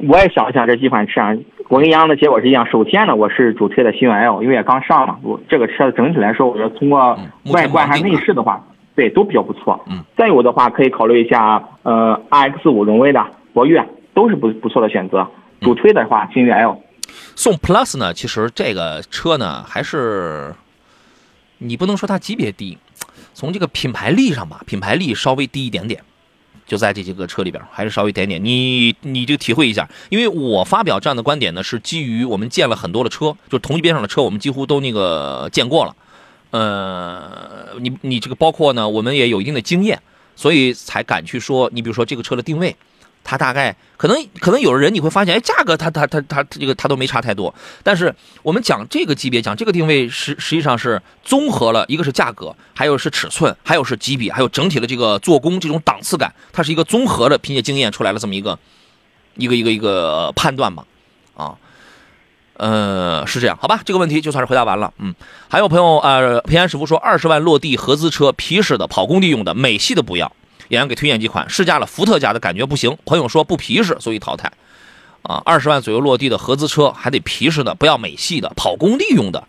[0.07, 1.35] 我也想一想这几款车啊，
[1.67, 2.65] 我跟杨洋的结果是一样。
[2.65, 7.17] 首先呢，我是主推的星越 L，因为也刚上嘛，我这个车整体来说，我觉得通过
[7.51, 8.63] 外观还内饰的话。
[8.95, 9.81] 对，都比较不错。
[9.87, 13.81] 嗯，再有的话可以考虑一下，呃，R X 五荣威的博越
[14.13, 15.25] 都是不不错的选择。
[15.61, 16.77] 主推的话，星越 L。
[17.33, 20.53] 宋 Plus 呢，其实这个车呢，还是
[21.59, 22.77] 你不能说它级别低，
[23.33, 26.03] 从这个品牌力上吧，品牌力稍微低一点点，
[26.69, 28.41] 就在这几个车里边还是稍微一点点。
[28.41, 35.95] 你你就体会一下，因为我发表这样的观点呢，是基于我们见了很多的车，就同一边上的车，我们几乎都那个见过了。
[36.51, 40.01] 呃，你你这个包括呢，我们也有一定的经验，
[40.35, 41.69] 所以才敢去说。
[41.73, 42.75] 你比如说这个车的定位，
[43.23, 47.53] 它大概可能可能有的人你会发现，哎，价格它它它它这个它都没差太多。
[47.83, 58.57] 但是我们讲这个级别，讲这个定位，实实际上是综合了一个是价格，还有是尺寸，还有是级别，还有整体的这个做工这种档次感，它是一个综合的，凭借经验出来了这么一个
[59.35, 60.83] 一个一个一个判断嘛，
[61.35, 61.55] 啊。
[62.61, 64.93] 呃，是这样，好吧，这个问题就算是回答完了。
[64.97, 65.15] 嗯，
[65.47, 70.29] 还有朋友呃，平安师傅说，二十万落地合资车，皮实的，跑工地用的，美系的不要。
[70.69, 74.51] 洋洋给推荐几款，试驾了福特家的感觉不行，朋友说不皮实，所以淘汰。
[75.21, 79.47] 啊，二十万左右落地的合资车，还得皮实的，不要美系的，跑工地用的，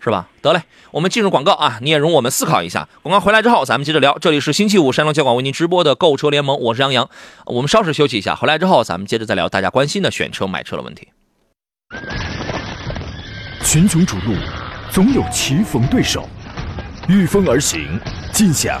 [0.00, 0.28] 是吧？
[0.42, 2.88] 得嘞，我们进入广告啊，你也容我们思考一下。
[3.02, 4.18] 广告回来之后，咱们接着聊。
[4.18, 7.08] 这里是星期五山东交广为您直播的购车联盟，我是杨洋。
[7.46, 11.08] 我们稍事休息一下，回来之后咱们接着再聊大家关心的选车买车的问题。
[13.62, 14.34] 群雄逐鹿，
[14.90, 16.22] 总有棋逢对手；
[17.08, 18.00] 御风而行，
[18.32, 18.80] 尽享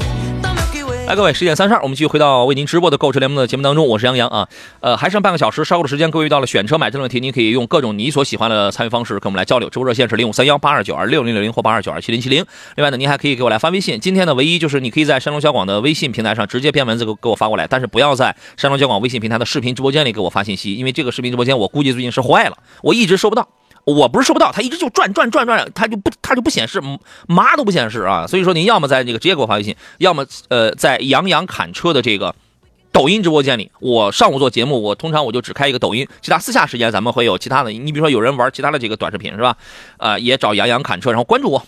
[1.07, 4.47] 来，各位，十点三十二，我们继续回到为您直播的购车联盟的节目当中，我是杨洋啊。
[4.79, 9.69] 呃，还剩半个小时，稍后的时间，各位遇到了选车买车的问题，您可以用各种你所喜欢的参与方式跟我们来交流。
[9.69, 12.45] 直播热线是零五三幺八二九二六零六零或八二九二七零七零。
[12.75, 13.99] 另外呢，您还可以给我来发微信。
[13.99, 23.49] 今天呢，唯一就是你可以在山东交广的微信平台上直接编文字给给我发过来，但是不要在山东交广微信平台的视频直播间里给我发信息，因为这个视频直播间我估计最近是坏了，我一直收不到。
[23.85, 26.81] 我不是收不到，它一直就转转转转，它就不它就不显示，
[27.27, 28.25] 麻都不显示啊。
[28.27, 32.35] 所以说您要么在这个直接给我发微信，要么呃在杨洋侃车的这个
[32.91, 33.71] 抖音直播间里。
[33.79, 37.71] 我上午做节目，我通常我就只开一个抖音，其他私下时间咱们会有其他的。
[37.71, 39.55] 你比如说有人玩其他的这个短视频是吧？
[39.97, 41.65] 啊、也找杨洋侃车，然后关注我。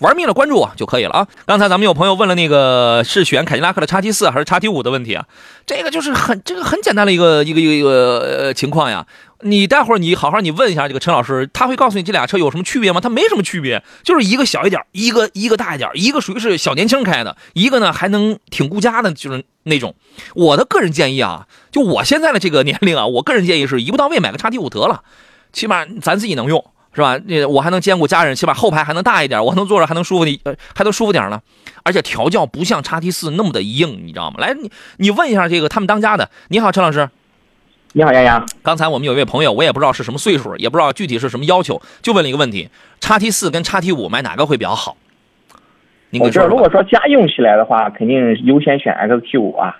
[0.00, 1.26] 玩命的关注我就可以了啊！
[1.46, 5.24] 刚才咱们有朋友问了那个是选凯迪拉克的叉 T 四还是叉 T 五的问题啊？
[5.64, 9.06] 这个就是很这个很简单的一个一个一个一个呃情况呀。
[9.42, 13.00] 你待会儿你好好你问一下这个陈老师，他会告诉你这俩车有什么区别吗？
[13.00, 19.94] 他没什么区别，就是一个小一点，一个一个大一点，一个属于是小年轻开的，一个呢还能挺顾家的，就是那种。
[20.34, 25.02] 我的个人建议啊，就我现在的这个年龄啊，我个人建议是一步到位买个叉 T 五得了，
[25.52, 26.64] 起码咱自己能用。
[26.94, 27.20] 是吧？
[27.26, 31.42] 那我还能兼顾家人，起码后排还能大一点，我还能坐着还能舒服你，呃，还能舒服点呢。
[31.82, 34.36] 而且调教不像叉 T 四那么的硬，你知道吗？
[34.38, 36.30] 来，你你问一下这个他们当家的。
[36.48, 37.10] 你好，陈老师。
[37.98, 38.44] 你好，杨洋。
[38.62, 42.68] 刚才我们有一位朋友，我也不知道是什么岁数，也不知道具体是什么要求，就问了一个问题：
[43.00, 44.98] 叉 T 四跟叉 T 五买哪个会比较好？
[46.10, 49.74] 您我这如果说家用起来的话，肯定优先选 XT 五啊。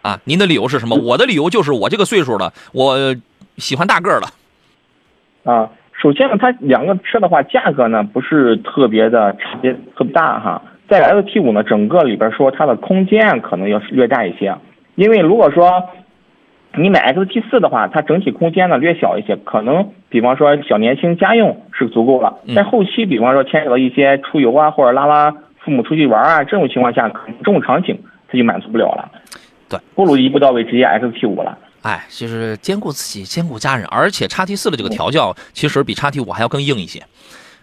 [0.00, 0.96] 啊，您的理由是什么？
[0.96, 3.14] 我的理由就是我这个岁数了，我
[3.58, 5.52] 喜欢大个儿的。
[5.52, 10.62] 啊，首先呢，它两个车的话，价格呢不是特别的差别特别大哈。
[10.88, 14.56] 在 XT 五呢，整个里边说它的空间可能要略大一些，
[14.94, 15.90] 因为如果说
[16.76, 29.10] 你买 XT 四的话，它整体空间呢略小一些，可能比方说小年轻家用是足够了，嗯但后期比方说牵扯到一些出游啊或者拉拉父母出去玩啊这种情况下，可能这种场景它就满足不了了。
[29.68, 31.58] 对，不如一步到位直接 XT 五了。
[31.82, 37.02] 哎，就是兼顾自己，兼顾家人，而且叉 T 四的这个调教其实比叉 T 五还要更硬一些。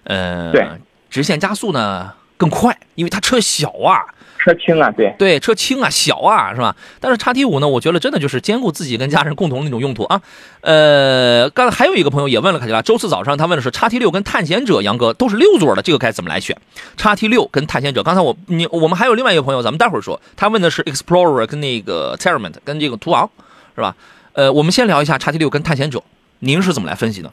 [0.03, 0.65] 呃，对，
[1.09, 4.01] 直线加速呢更快，因为它车小啊，
[4.39, 6.75] 车轻啊，对，对，车轻啊，小啊，是吧？
[6.99, 10.21] 但是叉 T 五呢，我觉得真的就是兼顾自己跟家人共同那种用途啊。
[10.61, 16.55] 呃，刚才还有一个朋友也问了凯迪拉，周四早上他问的是叉 T 六跟探险者，杨哥都是六座的，这个该怎么来选？
[16.95, 23.29] 叉 T 六跟探险者，刚才我你我们还有另外一个朋友，咱们待会儿说，他问的是 Explorer 跟那个 Terrament 跟这个途昂，
[23.75, 23.95] 是吧？
[24.33, 26.03] 呃，我们先聊一下叉 T 六跟探险者，
[26.39, 27.31] 您是怎么来分析的？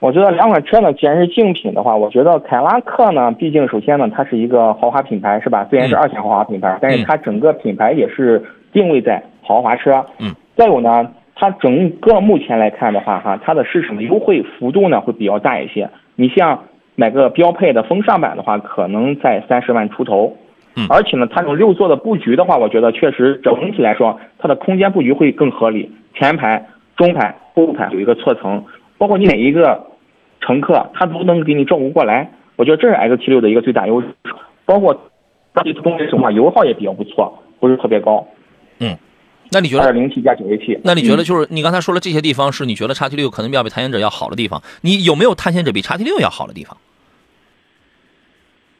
[0.00, 5.66] 我觉得两款车呢，既然是竞品的话，我觉得凯拉克呢，毕竟首先呢，它是一个豪华品牌，是吧？
[5.68, 10.04] 虽然是嗯二线豪华品牌，但是它整个品牌也是定位在豪华车。
[10.18, 10.34] 嗯。
[10.56, 15.88] 再有呢，它整个目前来看的话，哈，它的市场的优惠幅度呢会比较大一些。
[16.16, 16.64] 你像
[16.96, 20.34] 买个标配的风尚版的话，可能在三十万出头。
[20.76, 25.90] 嗯而且呢，它这种六座的布局的话，我觉得确实整体来说，它的空间布局会更合理。
[26.14, 26.64] 前排、
[26.96, 28.64] 中排、后排有一个错层，
[28.96, 29.82] 包括你哪一个
[30.40, 32.30] 乘客，他都能给你照顾过来。
[32.56, 34.08] 我觉得这是 X T 六的一个最大优势，
[34.66, 35.10] 包括
[35.54, 38.26] 它的动力的话，油耗也比较不错，不是特别高，
[38.78, 38.96] 嗯
[39.52, 39.82] 那你觉得？
[39.82, 40.80] 二点零 T 加九 AT。
[40.84, 44.62] 那你觉得嗯就是你刚才说了这些地方是你觉得叉 T 六可能要比探险者要好的地方？
[44.82, 46.76] 你有没有探险者比叉 T 六要好的地方？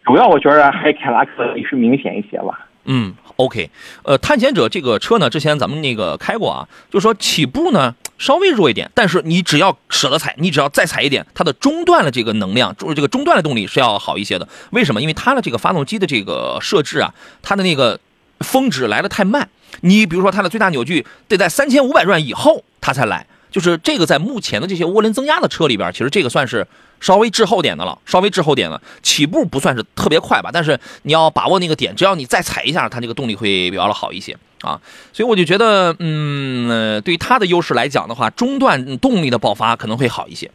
[0.04, 2.66] 主要我觉得还是凯拉克也是明显一些吧。
[2.92, 3.70] 嗯，OK，
[4.02, 14.48] 呃，探险者这个车呢，之前咱们那个开过啊，就是说起步呢稍微弱一点，但是你只要舍得踩，你只要再踩一点，它的中段的这个能量，就是这个中段的动力是要好一些的。
[14.72, 15.00] 为什么？
[15.00, 18.00] 因为它的这个发动机的这个设置啊，它的那个
[18.40, 19.48] 峰值来的太慢。
[19.82, 26.66] 你比如说它的最大扭矩得在三千五百转以后它才来，就是这个在目前的这些涡轮增压的车里边，其实这个算是
[27.00, 28.80] 稍微滞后点的了，稍微滞后点的。
[29.02, 34.80] 起步不算是特别快吧，但是你要把握那个点，只要你再踩一下，它这个动力会比较的好一些啊。
[35.12, 40.50] 所以我就觉得，嗯，对于它的优势来讲的话，中段动力的爆发可能会好一些。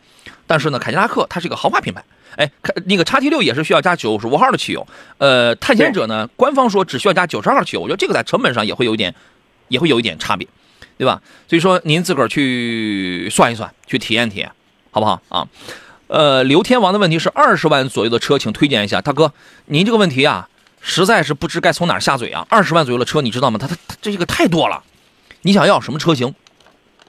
[0.47, 2.03] 但是呢，凯迪拉克它是一个豪华品牌，
[2.36, 2.51] 哎，
[2.86, 4.86] 那个叉 T 六也是需要加九十五号的汽油，
[5.17, 9.15] 呃，探险者呢，官方说只需要加九十二号汽油，我觉得这个在成本上也会有一点，
[9.69, 10.47] 也会有一点差别，
[10.99, 11.19] 对吧？
[11.47, 14.51] 所以说您自个儿去算一算，去体验体验，
[14.91, 15.47] 好不好啊？
[16.08, 19.34] 呃，刘天王的问题是二十万左右的车，请推荐一下，大哥，
[19.65, 20.48] 您这个问题啊，
[20.82, 22.46] 实在是不知该从哪下嘴啊。
[22.50, 23.58] 二十万左右的车，你知道吗？
[23.60, 24.84] 它它它这个太多了，
[25.41, 26.36] 你想要什么车型？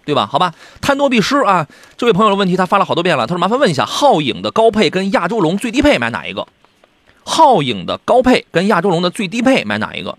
[0.07, 0.27] 对吧？
[0.27, 1.67] 好吧，贪多必失啊！
[1.97, 6.47] 这位朋友的问题他发了好多遍了，他说麻烦问一下，皓影的高配跟亚洲龙最低配买哪一个？
[7.25, 10.17] 皓影的高配跟亚洲龙的最低配买哪一个？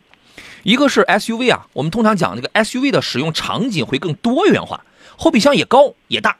[0.63, 4.83] 一个是 SUV 啊，我们通常讲这个 SUV 的使用场景会更多元化，
[5.15, 6.35] 后备箱也高也大。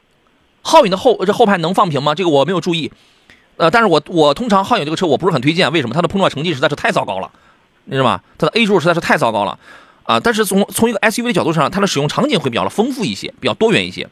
[0.68, 2.14] 皓影的后这后排能放平吗？
[2.14, 2.92] 这个我没有注意，
[3.56, 5.96] 呃，但是我我通常皓影这个车我不是很推荐，为什么？
[5.96, 7.32] 它的碰撞成绩实在是太糟糕了，
[7.86, 8.20] 你知道吗？
[8.38, 9.58] 它的 A 柱实在是太糟糕了。
[10.04, 14.08] 啊，但是从从一个 SUV 的角度上，它的使用场景会比较的丰富一些，比较多元一些。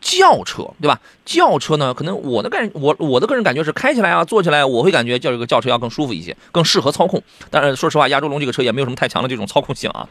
[0.00, 1.00] 轿车对吧？
[1.24, 7.22] 轿车呢，可能我的感我我的个人感觉是开起来啊，坐起来我会感觉叫这个轿车要更舒服一些，更适合操控。
[7.50, 10.08] 但是说实话，亚洲龙这个车也没有什么太强的这种操控性啊。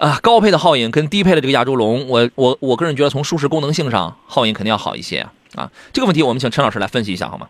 [0.00, 5.18] 啊，高配的皓影跟低配的这个亚洲龙，我我我个人觉得从舒适功能性上，皓影肯定要好一些
[5.54, 5.70] 啊。
[5.92, 7.48] 这个问题我们请陈老师来分析一下好吗？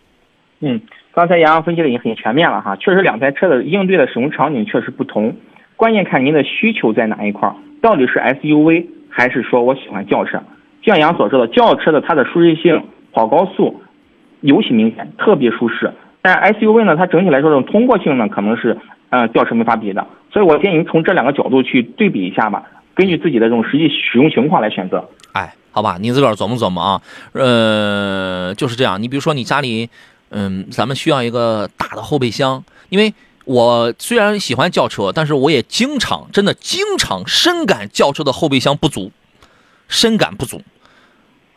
[0.58, 0.80] 嗯，
[1.14, 5.36] 刚才杨洋分析的已经很全面了哈，确实两台车的应对的使用场景确实不同，
[5.76, 10.42] 关键看您的需求在哪一块儿，到底是 SUV 还是说我喜欢轿车？
[10.82, 12.82] 就像杨所说的，轿车的它的舒适性、
[13.12, 13.80] 跑高速
[14.40, 15.92] 尤其明显，特别舒适。
[16.20, 18.76] 但 SUV 呢，它整体来说这种通过性呢，可能是
[19.10, 20.06] 呃轿车没法比的。
[20.32, 25.08] 所以我建议您从这两个角度去对比一下吧，根据自己的这种实际使用情况来选择。
[25.32, 27.02] 哎，好吧，您自个儿琢磨琢磨啊。
[27.32, 29.02] 呃，就是这样。
[29.02, 29.88] 你比如说你家里，
[30.30, 33.12] 嗯，咱们需要一个大的后备箱，因为
[33.44, 39.10] 我虽然喜欢轿车，但是我也经常真的经常深感轿车的后备箱不足，
[39.88, 40.62] 深感不足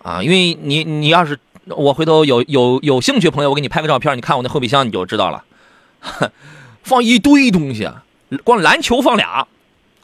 [0.01, 0.23] 啊。
[0.23, 1.37] 因为你你要是
[1.67, 5.43] 我回头有有有兴趣朋友，我给你拍个照片，你看我那后备箱你就知道了，
[6.83, 7.89] 放一堆东西，
[8.43, 9.47] 光篮球放俩。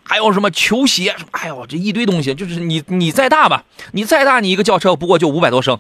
[0.04, 1.15] 还有什么球鞋？
[1.30, 5.80] 哎呦，这一堆东西，就是你你再大吧，你再大，你一个轿车不过就五百多升，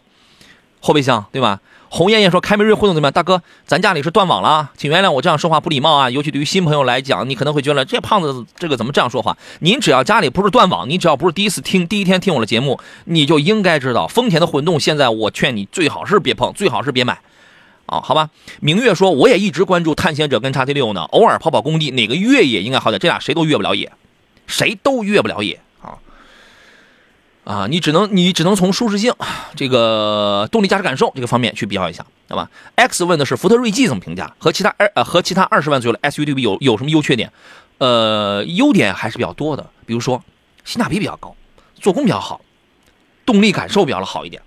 [0.79, 1.61] 后备箱对吧？
[1.91, 3.11] 红艳艳说凯美瑞混动怎么样？
[3.11, 6.11] 大哥，咱家里是断网了，请原谅我这样说话不礼貌啊。
[6.11, 9.35] 尤其对于新朋友来讲，你可能会觉得这胖子这个怎么这样说话？
[9.61, 17.19] 您只要家里不是断网，你只要不是第一次听第一天听我的节目，你就应该知道，丰田的混动现在我劝你最好是别碰，最好是别买。
[17.89, 18.29] 啊，好吧。
[18.61, 22.99] 明月说，我也一直关注探险者跟叉 T 六呢，偶尔跑跑工地，哪个越野应该好点？
[22.99, 23.91] 这俩谁都越不了野。
[24.47, 25.93] 谁都越不了野啊！
[27.43, 29.13] 啊，你只能你只能从舒适性、
[29.55, 34.33] 这个动力驾驶感受这个方面去比较一下，好吧？X 问的是福特锐际怎么评价？
[34.39, 37.31] 和其他二呃和其他二十万左右的 SUV 对比有有什么优缺点？
[37.77, 40.23] 呃，优点还是比较多的，比如说
[40.65, 41.35] 性价比比较高，
[41.79, 42.41] 做工比较好，
[43.23, 44.41] 动力感受比较的好一点。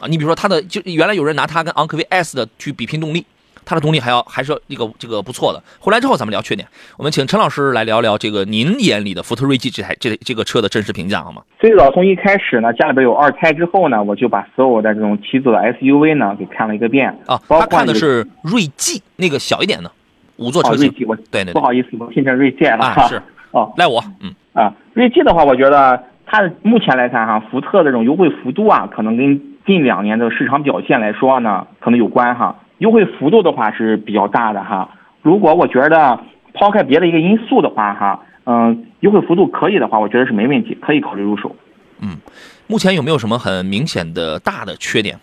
[0.00, 0.08] 啊。
[0.08, 3.24] 你比如说它的，就原来有人拿它跟昂科威 S 的去比拼动力，
[3.64, 5.62] 它的动力还要还是一个这个不错的。
[5.78, 6.66] 回来之后咱们聊缺点，
[6.96, 11.42] 我们请陈老师来聊聊这个您眼里的福特锐际这台这这个车的真实评价好吗？
[11.58, 19.90] 最早从一开始呢，家里边有二胎之后呢，我就把所有的这种七座的 SUV 呢给看了一个遍啊，包他看的括那个是锐际那个小一点的
[20.36, 23.06] 五座车哦，型锐，际，我对对对不好意思，我拼成锐界了啊。
[23.08, 23.22] 是
[23.52, 32.56] 哦赖我，嗯啊，锐际的话，我觉得它目前来看哈，福特的这种优惠幅度啊，可能跟近两年的市场表现来说呢，可能有关哈。
[32.78, 34.90] 优惠幅度的话是比较大的哈。
[35.22, 36.18] 如果我觉得
[36.52, 41.54] 抛开别的一个因素的话哈，嗯，优惠幅度可以的话，我觉得是没问题，可以考虑入手。
[42.00, 42.18] 嗯
[42.66, 45.18] 目前有没有什么很明显的大的缺点？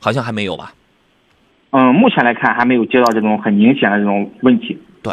[0.00, 0.72] 好像还没有吧？
[1.70, 4.78] 嗯，目前来看还没有接到这种很明显的这种问题。
[5.02, 5.12] 对，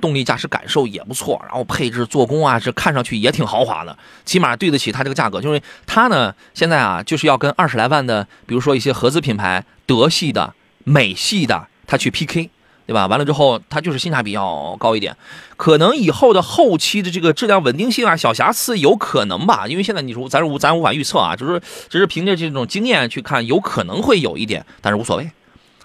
[0.00, 5.40] 动力驾驶感受也不错，然后配置做工啊，这看上去也挺豪华的，起码对得起它这个价格。
[5.40, 12.50] 就是它呢，现在啊，就是要跟二十来万的，比如说一些合资品牌、德系的、美系的，它去 PK。
[12.86, 13.06] 对吧？
[13.06, 15.16] 完了之后，它就是性价比要高一点，
[15.56, 25.30] 可能以后的后期的这个质量稳定性啊，小瑕疵有可能吧，因为现在你说咱无咱无法预测啊，就是只是凭着这种经验去看，有可能会有一点，但是无所谓，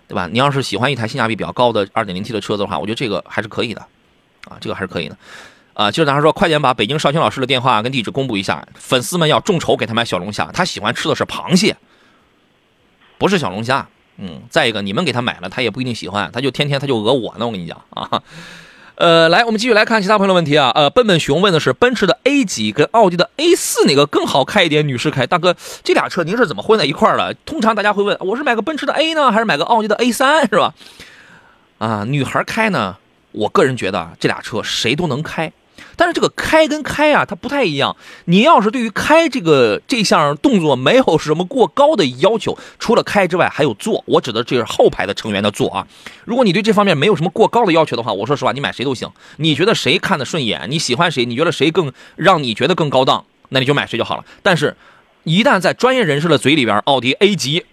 [0.08, 0.28] 对吧？
[0.32, 3.86] 你要是喜欢一台性价比比较高的 2.0T 的车子的话，我觉得这个还是可以的，
[4.50, 5.18] 啊，这个还是可以的。
[5.74, 11.76] 啊，就是咱说，快点把北京少卿老师的电话跟地址公布一下，粉丝们要众筹给他买小龙虾，他喜欢吃的是螃蟹，
[13.18, 13.88] 不是小龙虾。
[14.18, 18.24] 嗯，再一个，你们给他买了，他也不一定喜欢，他就天天他就讹我呢，我跟你讲啊。
[18.96, 20.72] 呃，来，我们继续来看其他朋友的问题啊。
[20.74, 24.88] 呃，笨笨熊问的是奔驰的 A 级跟奥迪的 A 四哪个更好开一点？
[24.88, 27.34] 女士开，大哥，这俩车您是怎么混在一块儿的？
[27.46, 30.74] 通常大家会问，我是买个奔驰的 A 呢，还是买个奥迪的 A 三，是吧？
[31.78, 32.96] 啊，女孩开呢，
[33.36, 35.52] 我个人觉得啊这俩车谁都能开。
[35.98, 37.96] 但是这个开跟开啊，它不太一样。
[38.26, 45.88] 你要是对于开这个这项动作没有什么过高的要求，除了开之外还有坐，我指的这是后排的成员的坐啊。
[46.26, 49.10] 如果你对这方面没有什么过高的要求的话，我说实话，你买谁都行。
[49.38, 54.26] 你觉得谁看得顺眼，你喜欢谁，你觉得谁更让你觉得更高档，那你就买谁就好了。
[54.42, 54.76] 但是，
[55.24, 57.66] 一旦在专业人士的嘴里边，奥迪 A 级。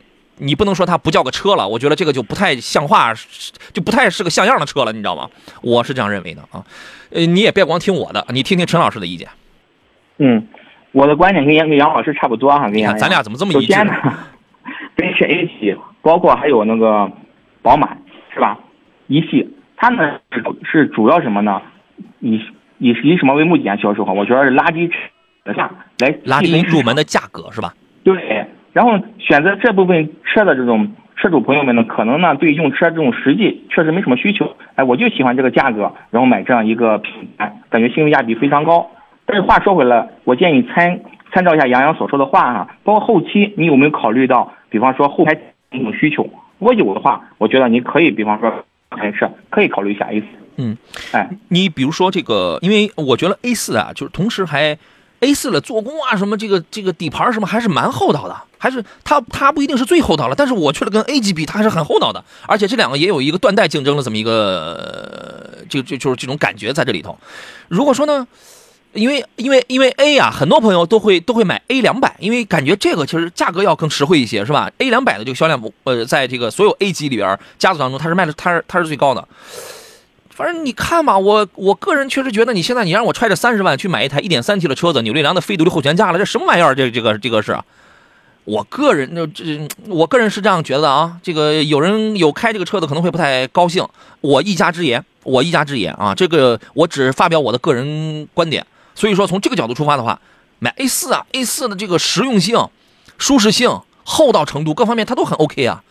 [0.42, 3.14] 你不能说它不叫个车了，我觉得这个就不太像话，
[3.72, 5.28] 就不太是个像样的车了，你知道吗？
[5.62, 6.64] 我是这样认为的啊。
[7.10, 9.28] 呃，你也别光听我的，你听听陈老师的意见。
[10.18, 10.46] 嗯，
[10.92, 13.92] 我的观点跟杨跟杨老师差不多哈，跟杨你看咱俩怎么这么一致首先呢，
[14.96, 17.10] 奔驰 A 系，包括还有那个
[17.62, 17.96] 宝马
[18.34, 18.58] 是吧？
[19.06, 21.60] 一系，它呢是是主要什么呢？
[22.20, 22.40] 以
[22.78, 23.76] 以以什么为目的啊？
[23.76, 27.74] 销售哈，我觉得是垃圾车价来拉低细分市场入门的价格是吧？
[28.72, 38.90] 对，然后选择这部分车的这种车主朋友们呢，可能呢对用车这种实际确实没什么需求，哎，我就喜欢这个价格，然后买这样一个品牌，感觉性价比非常高。
[39.24, 41.00] 但是话说回来，我建议参
[41.32, 45.34] 参照一下杨洋所说的话哈、包括后期你有没有考虑到，比方说后排
[45.70, 46.24] 这种需求？
[46.58, 48.52] 如果有的话，我觉得你可以，比方说
[48.90, 50.26] 还是可以考虑一下 A 四。
[50.58, 50.76] 嗯，
[51.12, 54.76] 哎，你比如说这个，因为我觉得 A 四啊，就是同时还
[55.22, 67.18] A 四的做工啊，什么这个这个底盘什么还是蛮厚道的，还是它它不一定是最厚道了，但是我去了跟 A 级比它还是很厚道的，而且这两个也有一个断代竞争的这么一个，就就就是这种感觉在这里头。
[67.68, 68.26] 如果说呢？
[68.94, 79.26] 因为因为因为 A 呀、很多朋友都会都会买 A 两百，因为感觉这个其实价格要更实惠一些，是吧？A 两百的这个销量不，呃，在这个所有 A 级里边家族当中，它是卖的，它是它是最高的。
[80.42, 86.74] 反正你看吧，我我个人确实觉得，你现在你让我揣着三十万去买一台 1.3T 的车子，扭力梁的非独立后悬架了，这什么玩意儿？
[86.74, 87.56] 这这个这个是，
[88.42, 91.16] 我个人就这，我个人是这样觉得啊。
[91.22, 93.86] 这个有人有开这个车的可能会不太高兴，
[94.20, 98.66] 我一家之言，我一家之言啊，这个我只发表我的个人观点。
[98.96, 100.20] 所以说，从这个角度出发的话，
[100.58, 102.66] 买 A 4啊，A 4的这个实用性、
[103.16, 105.84] 舒适性、厚道程度各方面它都很 OK 啊，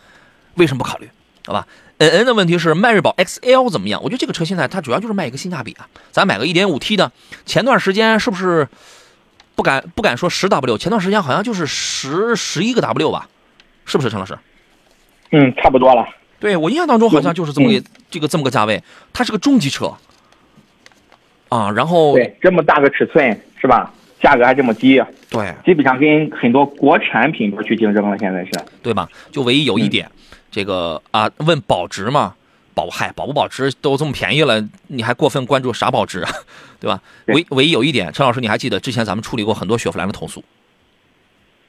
[0.55, 1.09] 为什么不考虑？
[1.45, 1.67] 好吧？
[1.97, 4.01] 嗯嗯的问题是迈锐宝 XL 怎么样？
[4.03, 5.87] 我觉得这个车现在它主要就是卖一个性价比啊。
[6.11, 7.11] 咱买个 1.5T 的，
[7.45, 8.67] 前段时间是不是
[9.55, 10.77] 不敢不敢说十 W？
[10.77, 13.29] 前段时间好像就是十十一个 W 吧？
[13.85, 14.37] 是不是陈老师？
[15.31, 16.07] 嗯，差不多了。
[16.39, 18.83] 对我印象当中好像就是这么个、嗯这个这么个价位，
[19.13, 19.93] 它是个中级车
[21.49, 21.71] 啊。
[21.71, 23.93] 然后对，这么大个尺寸是吧？
[24.19, 28.17] 价格还这么低，对基本上跟很多国产品牌去竞争了。
[28.17, 28.51] 现在是。
[28.81, 29.07] 对吧？
[29.31, 32.35] 就唯一有一点，嗯这个啊，问保值吗，
[32.73, 36.31] 保嗨保不保值都这么便宜了，你还过分关注啥保值啊？
[36.79, 37.01] 对吧？
[37.27, 40.43] 唯唯一有一点，陈老师你还记得之前咱们处理过很多雪佛兰的投诉，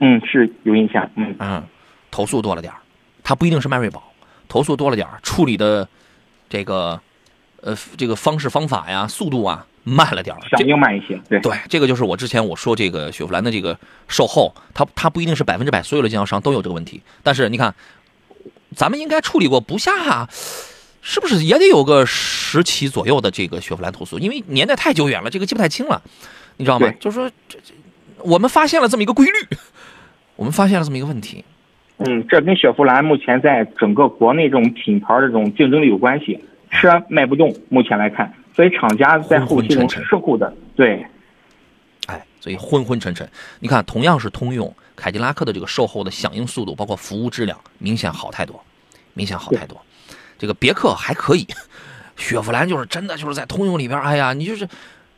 [0.01, 1.09] 嗯，是有印象。
[1.16, 1.62] 嗯，嗯，
[2.11, 2.80] 投诉多了点儿，
[3.22, 4.03] 它不一定是迈锐宝，
[4.49, 5.87] 投诉多了点儿，处理的
[6.49, 7.01] 这个
[7.61, 10.41] 呃这个方式方法呀、速度啊慢了点儿。
[10.49, 11.20] 响应慢一些。
[11.28, 13.78] 对，对，这个就是我之前我说这个雪佛兰的这个
[14.09, 17.74] 售后，它它不一定是百分之百所有的经销商都有这个问题，但是你看，
[18.74, 20.28] 咱们应该处理过不下，
[21.00, 24.18] 是不是也得有个十起左右的这个雪佛兰投诉？
[24.18, 26.00] 因为年代太久远了，这个记不太清了，
[26.56, 26.90] 你知道吗？
[27.00, 27.74] 就是说，这这
[28.22, 29.56] 我们发现了这么一个规律，
[30.36, 31.44] 我们发现了这么一个问题。
[31.98, 36.38] 嗯，这跟雪佛兰目前在整个国内这种品牌的这种竞争力有关系，
[36.70, 41.06] 车卖不动，目前来看，所以厂家在后期这种昏昏沉沉事故的，对，
[42.06, 43.28] 哎，所以昏昏沉沉。
[43.60, 48.62] 你看，同样是通用，凯迪拉克的这个售后的响应速度，包括服务质量，明显好太多，
[49.14, 49.80] 明显好太多。
[50.38, 51.47] 这个别克还可以，
[52.16, 54.68] 雪佛兰就是真的就是在通用里边，哎呀，你就是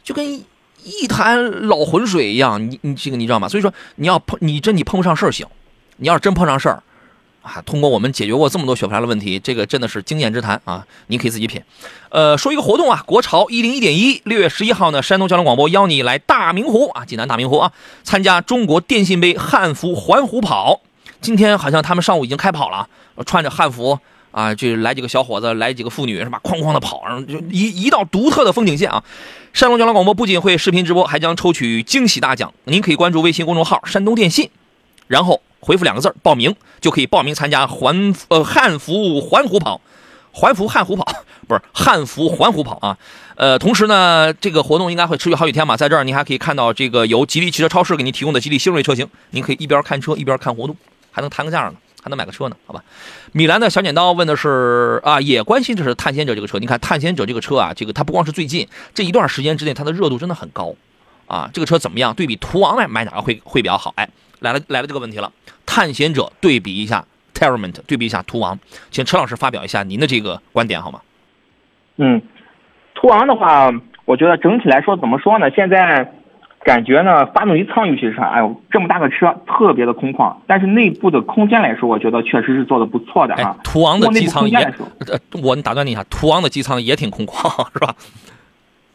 [0.03, 0.45] 就跟一
[0.83, 3.49] 一潭老浑水一样，你你这个你知道吗？
[3.49, 5.47] 所以说你要碰你真你碰不上事儿行，
[5.97, 6.83] 你要是真碰上事儿。
[7.45, 10.85] 啊，通过我们解决过这么多雪佛兰的问题，这个真的是经验之谈啊！
[11.09, 11.63] 你可以自己品。
[12.09, 17.71] 呃，说一个活动啊，国潮一零一点一，六月十一号呢，山东交通广播邀你来大明湖啊，济南大明湖啊，
[18.03, 20.81] 参加中国电信杯汉服环湖跑。
[21.21, 22.89] 今天好像他们上午已经开跑了，
[23.27, 23.99] 穿着汉服
[24.31, 26.41] 啊，就来几个小伙子，来几个妇女是吧？
[26.43, 29.05] 哐哐的跑，然后就一一道独特的风景线啊！
[29.53, 32.53] 山东交通广播不仅会视频直播，还将抽取惊喜大奖。
[32.65, 34.51] 您可以关注微信公众号“山东电信”，
[35.07, 39.81] 然后回复两个字儿“报名”，就可以报名参加环呃汉服环湖跑。
[40.37, 41.07] 环服汉湖跑
[41.47, 42.99] 不是汉服环湖跑啊，
[43.37, 45.77] 呃，同时呢，这个活动应该会持续好几天吧。
[45.77, 50.77] 在这儿，您还可以看到这个由吉利汽车超市给您提供的吉利星瑞车型，您可以一边看车一边看活动，
[51.13, 52.83] 还能谈个价呢，还能买个车呢，好吧？
[53.31, 56.59] 米兰的小剪刀问的是啊，也关心这是探险者这个车。
[56.59, 60.75] 你看探险者这个车啊，这个它不光是最近这一段时间之内，它的热度真的很高
[61.29, 61.49] 啊。
[61.55, 62.13] 这个车怎么样？
[62.13, 63.95] 对比途昂来买哪个会会比较好？
[63.97, 64.09] 哎，
[64.45, 65.33] 来了来了这个问题了，
[65.67, 68.57] 探险者对比一下 Terrament，对比一下途昂，
[68.91, 71.01] 请陈老师发表一下您的这个观点好吗？
[71.97, 72.23] 嗯，
[72.95, 73.73] 途昂的话，
[74.05, 75.51] 我觉得整体来说怎么说呢？
[75.51, 76.13] 现在
[76.63, 87.95] 感觉呢，发动机舱尤其是，哎呦，这么大个车特别的空旷，但是内部的空间来说，我觉得确实是做的不错的哎哈。，途昂的机舱也呃，我打断你一下，途昂的机舱也挺空旷，是吧？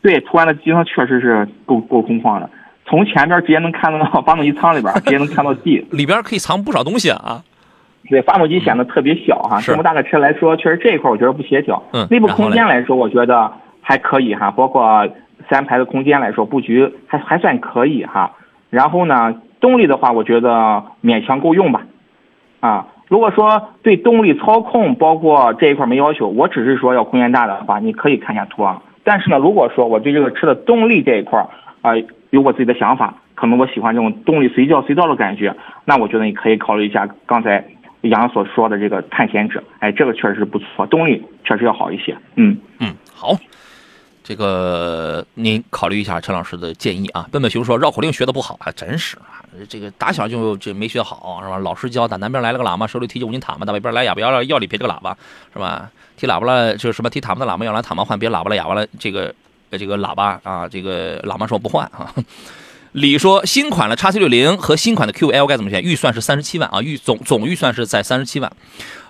[0.02, 2.50] 对，途安的机舱确实是够够空旷的，
[2.90, 5.86] 从前边直接能看到发动机舱里边，直接能看到地。
[5.92, 7.44] 里边可以藏不少东西啊。
[8.10, 11.84] 对，发动机显得特别小哈，是这么大个车来说，确实这一块我觉得不协调。
[11.94, 15.08] 嗯内部空间来说，我觉得还可以哈，包括
[15.48, 18.32] 三排的空间来说，布局还还算可以哈。
[18.72, 21.84] 然后呢，动力的话，我觉得勉强够用吧。
[22.62, 28.82] 啊，如果说对动力操控包括这一块没要求，我只是说要空间大的话，你可以看一下途昂。
[29.04, 31.40] 但是呢，如果说我对这个车的动力这一块
[31.82, 31.92] 啊、
[32.32, 35.56] 有我自己的想法，可能我喜欢这种动力随叫随到的感觉，
[35.86, 37.66] 那我觉得你可以考虑一下刚才
[38.02, 42.16] 杨所说的这个探险者，哎，这个确实是不错，动力确实要好一些。
[42.36, 43.36] 嗯，嗯，好，
[44.24, 47.28] 这个您考虑一下陈老师的建议啊。
[47.32, 51.58] 笨笨熊说绕口令学的不好，还真是啊，这个打小就这没学好是吧？
[51.58, 55.18] 老师教打南边来了个喇嘛，手里提着五斤塔嘛，打北边来哑巴要要里别这个喇叭
[55.52, 55.90] 是吧？
[56.16, 59.34] 提喇叭了就是什么提塔嘛的喇嘛要来塔嘛换，别喇叭了哑巴了这个
[59.78, 62.14] 这个喇叭啊，这个喇嘛说不换啊。
[62.94, 65.84] 李说新款的叉 C 六零和新款的 QL 该怎么选？
[65.84, 68.52] 预算是三十七万啊，预总总预算是在三十七万。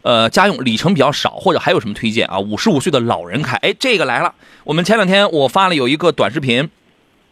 [0.01, 2.39] 呃，家用里程比较少，或者还有什么推荐啊？
[2.39, 4.33] 五十五岁的老人开，哎，这个来了。
[4.65, 6.69] 我们前两天我发了有一个短视频，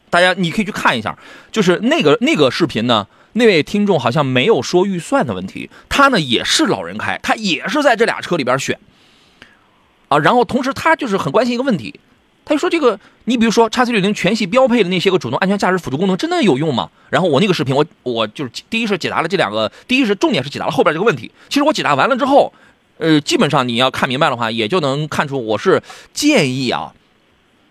[0.09, 1.17] 大家你可以去看一下，
[1.51, 8.79] 就是那个那个视频呢，那位听众好像没有说预算的问题，他呢也是老人开，他也是在这俩车里边选
[10.07, 11.99] 啊，然后同时他就是很关心一个问题，
[12.47, 16.89] 他就说这个，你比如说叉 C 六零全系标配的那些个主动安全驾驶辅助功能真的有用吗？
[17.09, 21.29] 然后我那个视频我我就是第一是解答了这两个，第一是重点是解答了后边这个问题。
[21.49, 22.53] 其实我解答完了之后，
[22.99, 25.83] 呃，基本上你要看明白的话，也就能看出我是
[26.13, 26.93] 建议啊，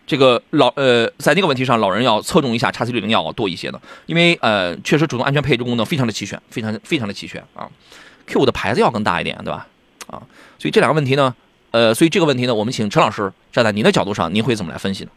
[0.06, 7.66] 这个老呃在那个问题上，老人要侧重一下叉 C 六零要多一些的，因为呃确实主动安全配置功能非常的齐全，非常非常的齐全啊。
[8.26, 9.66] Q 五的牌子要更大一点，对吧？
[10.08, 10.20] 啊，
[10.58, 11.34] 所以这两个问题呢，
[11.76, 15.10] 呃，所以这个问题呢，我们请陈老师站在您的角度上，您会怎么来分析呢？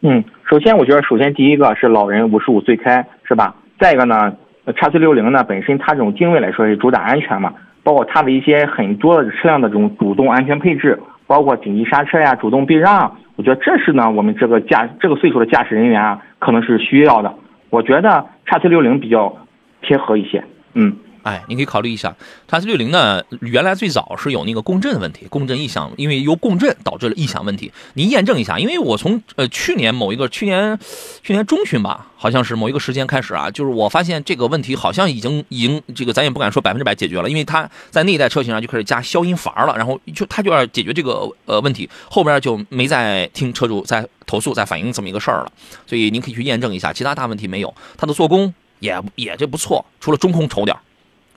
[0.00, 3.54] 嗯，首先我觉得，首先第一个是老人五十五岁开，是吧？
[3.78, 4.34] 再一个呢，
[4.76, 17.34] 叉 C 六零呢本身它这种定位来说是主打安全嘛，包括它的一些很多的车辆的这种主动安全配置，包括紧急刹车呀、主动避让，我觉得这是呢我们这个驾这个岁数的驾驶人员啊可能是需要的。
[17.68, 19.36] 我觉得叉 C 六零比较
[19.82, 20.42] 贴合一些，
[20.72, 20.96] 嗯。
[21.22, 22.14] 哎，你可以考虑一下，
[22.48, 27.70] 叉 C 六零呢，原来最早是有那个共振的问题，共振异响，因为由共振导致了异响问题。
[27.94, 30.78] 您验证一下，因为我从呃去年某一个去年
[31.22, 45.52] 去年中旬吧，好像是某一个时间开始啊，就是我发现这个问题好像已经已经这个咱也不敢说百分之百解决了，因为它在那一代车型上就开始加消音阀了，然后就它就要解决这个呃问题，后边就没再听车主在投诉在反映这么一个事儿了，
[45.86, 50.80] 所以您可以去验证一下，其他大问题没有，它的做工也也就不错，除了中控丑点儿。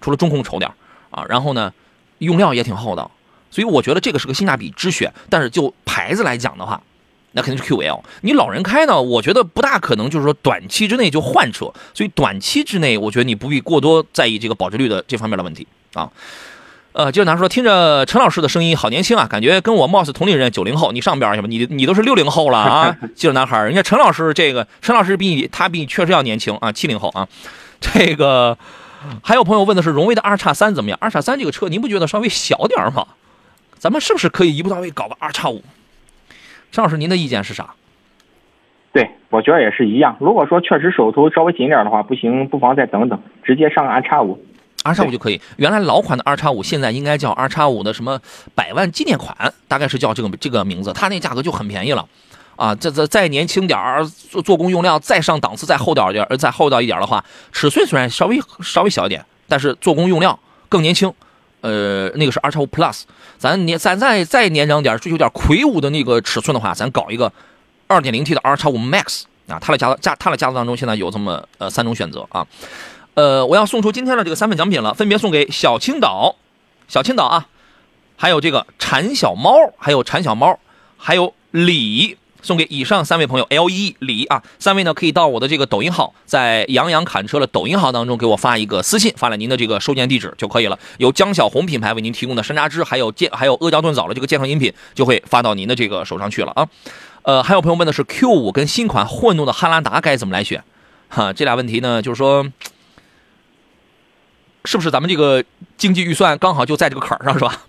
[0.04, 0.76] 除了中控丑点儿
[1.10, 1.72] 啊，然后呢，
[2.18, 3.10] 用料也挺厚道，
[3.50, 5.14] 所以我觉得这个是个性价比之选。
[5.30, 6.82] 但是就牌子来讲的话，
[7.32, 8.02] 那肯定是 QL。
[8.22, 16.12] 你老人开呢，我觉得不大可能就是说短期之内就换车，所以短期之内，我觉得你不必过多在意这个保值率的这方面的问题啊。
[16.92, 27.28] 呃，接着拿说，听着陈老师的声音好年轻啊，感觉跟我貌似同龄人，九零后，你上边去吧，你你都是六零后了啊， 记者男孩，人家陈老师这个陈老师比你他比你确实要年轻啊，七零后啊，
[27.80, 28.58] 这个。
[29.24, 30.98] 还有朋友问的是荣威的二叉三怎么样？
[31.02, 33.06] 二叉三这个车您不觉得稍微小点吗？
[33.78, 35.62] 咱们是不是可以一步到位搞个二叉五？
[36.72, 37.74] 张老师，您的意见是啥？
[38.92, 40.16] 对，我觉得也是一样。
[40.20, 44.40] 如果说确实手头稍微紧点的话，不行，不妨再等等，直接上个二叉五。
[44.84, 45.42] ，R 叉五就可以。
[45.58, 48.20] 原来老款的 R 叉五，现在应该叫 R 叉五的什么
[48.54, 50.94] 百万纪念款，大概是叫这个这个名字。
[50.94, 52.08] 它那价格就很便宜了。
[52.56, 60.40] 啊，这这再年轻点儿，做做工用料再上档次，再厚点儿点儿，再厚道一点的话，尺寸虽然稍微稍微小一点，但是做工用料
[60.70, 61.14] 更年轻。
[61.62, 63.04] 呃，那个是 R 叉五 Plus，
[63.38, 67.32] 咱年咱再再年长点，追求点魁梧的那个尺寸的话，咱搞一个
[67.88, 72.46] 二点零 T 的 R 叉五 Max 啊，它的家家它的家族当中现在有这么呃三种选择啊。
[73.14, 76.36] 呃，我要送出今天的这个三份奖品了，分别送给小青岛，
[76.90, 77.48] 小青岛啊，
[78.18, 80.60] 还有这个馋小猫，还有馋小猫，
[80.98, 82.18] 还有李。
[82.44, 90.78] 送给以上三位朋友，L E 李啊，三位呢可以到我的这个抖音号，在杨洋侃车的抖音号当中给我发一个私信，发了您的这个收件地址就可以了。
[90.98, 96.68] 由江小红品牌为您提供的山楂汁，还有健还有阿胶炖枣的这个健康饮品，就会发到您的这个手上去了啊。
[97.24, 100.64] 呃，还有朋友问的是 Q 五跟新款混动的汉兰达该怎么来选？
[101.08, 102.46] 哈，这俩问题呢，就是说，
[104.66, 105.42] 是不是咱们这个
[105.78, 107.62] 经济预算刚好就在这个坎儿上，是吧？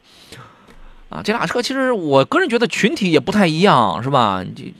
[1.08, 4.42] 啊，这俩车其实我个人觉得群体也不太一样，是吧？
[4.56, 4.72] 这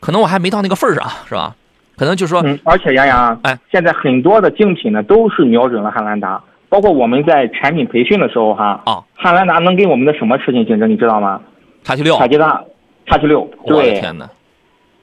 [0.00, 1.54] 可能我还没到那个份儿上，是吧？
[1.96, 11.40] 可能就说，嗯，而且杨洋，哎，现在很多的竞品呢都是瞄准了汉兰达，包括我们在产品培训的时候哈，啊，汉兰达能跟我们的什么车型竞争，你知道吗？
[11.84, 12.64] 叉七六，卡捷达，
[13.06, 14.28] 叉七六，我的，天哪！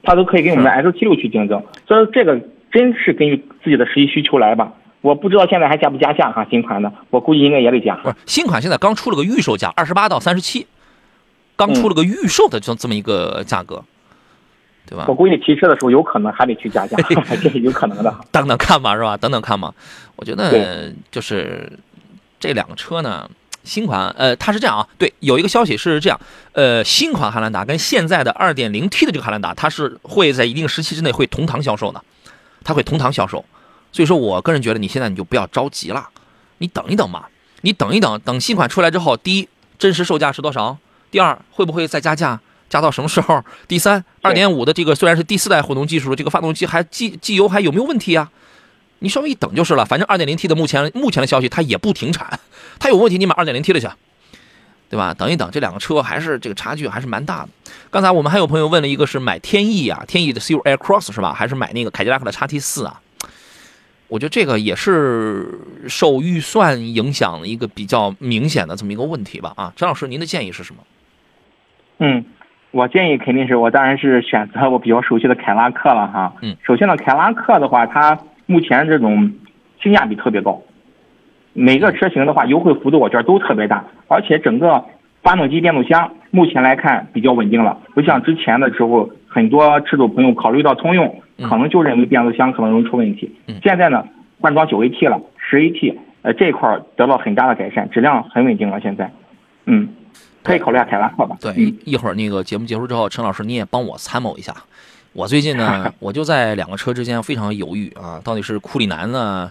[0.04, 2.38] 它都可以跟我们的 S 七六去竞争，所以说这个
[2.72, 4.72] 真是根据自己的实际需求来吧。
[5.02, 7.94] 我不知道现在还加不加价哈，新款的，我估计应该也得加。
[7.96, 10.66] 不是新款，现在刚出了个预售价，二十八到三十七，
[11.56, 13.82] 刚出了个预售的这这么一个价格，
[14.86, 15.14] 对吧我？
[15.14, 16.96] 估计提车的时候有可能还得去加价，
[17.42, 18.14] 这是有可能的。
[18.30, 19.16] 等等看吧，是吧？
[19.16, 19.74] 等等看吧。
[20.14, 21.70] 我觉得对就是
[22.38, 23.28] 这两个车呢，
[23.64, 26.20] 新款呃，它是这样啊，对，有一个消息是这样，
[26.52, 32.00] 呃，新款汉兰达跟现在的二点零 T 的这个汉兰达，它是会在一定时期之内会同堂销售的，
[32.62, 33.44] 它会同堂销售。
[33.92, 36.08] 所以说我个人觉得你现在你就不要着急了，
[36.58, 37.26] 你等一等嘛，
[37.60, 40.76] 你等一等，等新款出来之后，第一，真实售价是多少？
[41.10, 42.40] 第二，会不会再加价？
[42.70, 43.44] 加到什么时候？
[43.68, 48.30] 第三，二点五的这个虽然是第四代混动技术，这个发动机还机机油还有没有问题啊？
[49.00, 49.84] 你稍微一等就是了。
[49.84, 52.40] 反正二点零 T 的目前目前的消息它也不停产，
[52.78, 53.86] 它有问题你买二点零 T 的去，
[54.88, 55.12] 对吧？
[55.12, 57.50] 等一等，这两个车还是这个差距还是蛮大的。
[57.90, 61.34] 刚才我们还有朋友问了一个是买天翼啊，天翼的 CU Air Cross 是吧？
[61.34, 62.98] 还是买那个凯迪拉克的叉 T 四啊？
[64.12, 65.58] 我觉得这个也是
[65.88, 69.54] 受预算影响的一个比较明显的这么一个问题吧。
[69.56, 70.82] 啊，张老师，您的建议是什么？
[71.98, 72.22] 嗯，
[72.72, 76.34] 我建议肯定是我当然是选择我比较熟悉的凯拉克了哈。
[76.42, 79.32] 嗯，首先呢，凯拉克的话，它目前这种
[79.82, 80.60] 性价比特别高，
[81.54, 84.84] 每个车型的话优惠幅度我觉得都特别大，而且整个
[85.22, 93.34] 发动机、变速箱目前来看比较稳定了，不像之前的时候，很多车主朋友考虑到通用，嗯可能就认为变速箱可能容易出问题。
[93.46, 94.04] 嗯现在呢，
[94.40, 98.78] 换装九 AT 了，十 AT，呃这一块儿得到很大的改善，质量很稳定了。
[98.80, 99.10] 现在，
[99.64, 99.88] 嗯，
[100.42, 101.36] 可以考虑下凯拉克吧。
[101.40, 104.54] 对，嗯一会儿那个节目结束之后，陈老师你也帮我参谋一下。
[105.14, 109.50] 我最近呢， 我就在两个车之间非常犹豫啊，到底是库里南呢，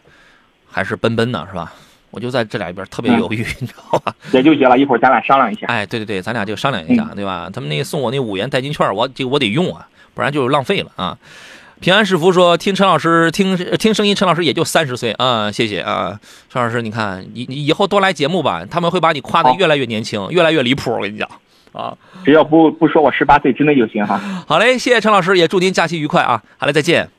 [0.68, 1.74] 还是奔奔呢，是吧？
[2.12, 4.14] 我就在这俩里边特别犹豫， 你知道吧？
[4.32, 5.66] 别纠结了，一会儿咱俩商量一下。
[5.68, 7.50] 哎，对对对，咱俩就商量一下，对吧？
[7.52, 11.18] 他们那个送我那五元代金券，我这个我得用啊，不然就浪费了啊。
[11.80, 21.28] 平安是福说，听陈老师听听声音，陈老师也就三十岁啊，谢谢啊，陈老师，你看你你以后多来节目吧，他们会把你夸得越来越年轻，越来越离谱，我跟你讲
[21.72, 21.98] 啊。
[22.24, 24.20] 只要不不说我十八岁之内就行哈。
[24.48, 26.44] 好嘞，谢谢陈老师，也祝您假期愉快啊！
[26.60, 27.10] 好嘞，再见。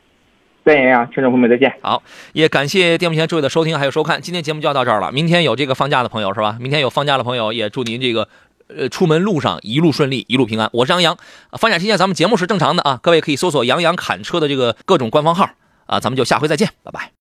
[0.65, 1.75] 再见呀，听众朋友们再见。
[1.83, 2.03] 好，
[2.33, 5.11] 也感谢电幕前诸位的收听还有收看，今天节目就要到这儿了。
[5.11, 6.57] 明天有这个放假的朋友是吧？
[6.61, 8.29] 明天有放假的朋友，也祝您这个
[8.69, 10.71] 呃出门路上一路顺利，一路平安。
[10.73, 11.19] 我是杨洋，
[11.59, 15.51] 放假期间咱们节目是正常的啊，各位可以搜索“杨洋砍车”的这个各种官方号
[15.87, 17.11] 啊，咱们就下回再见，拜拜。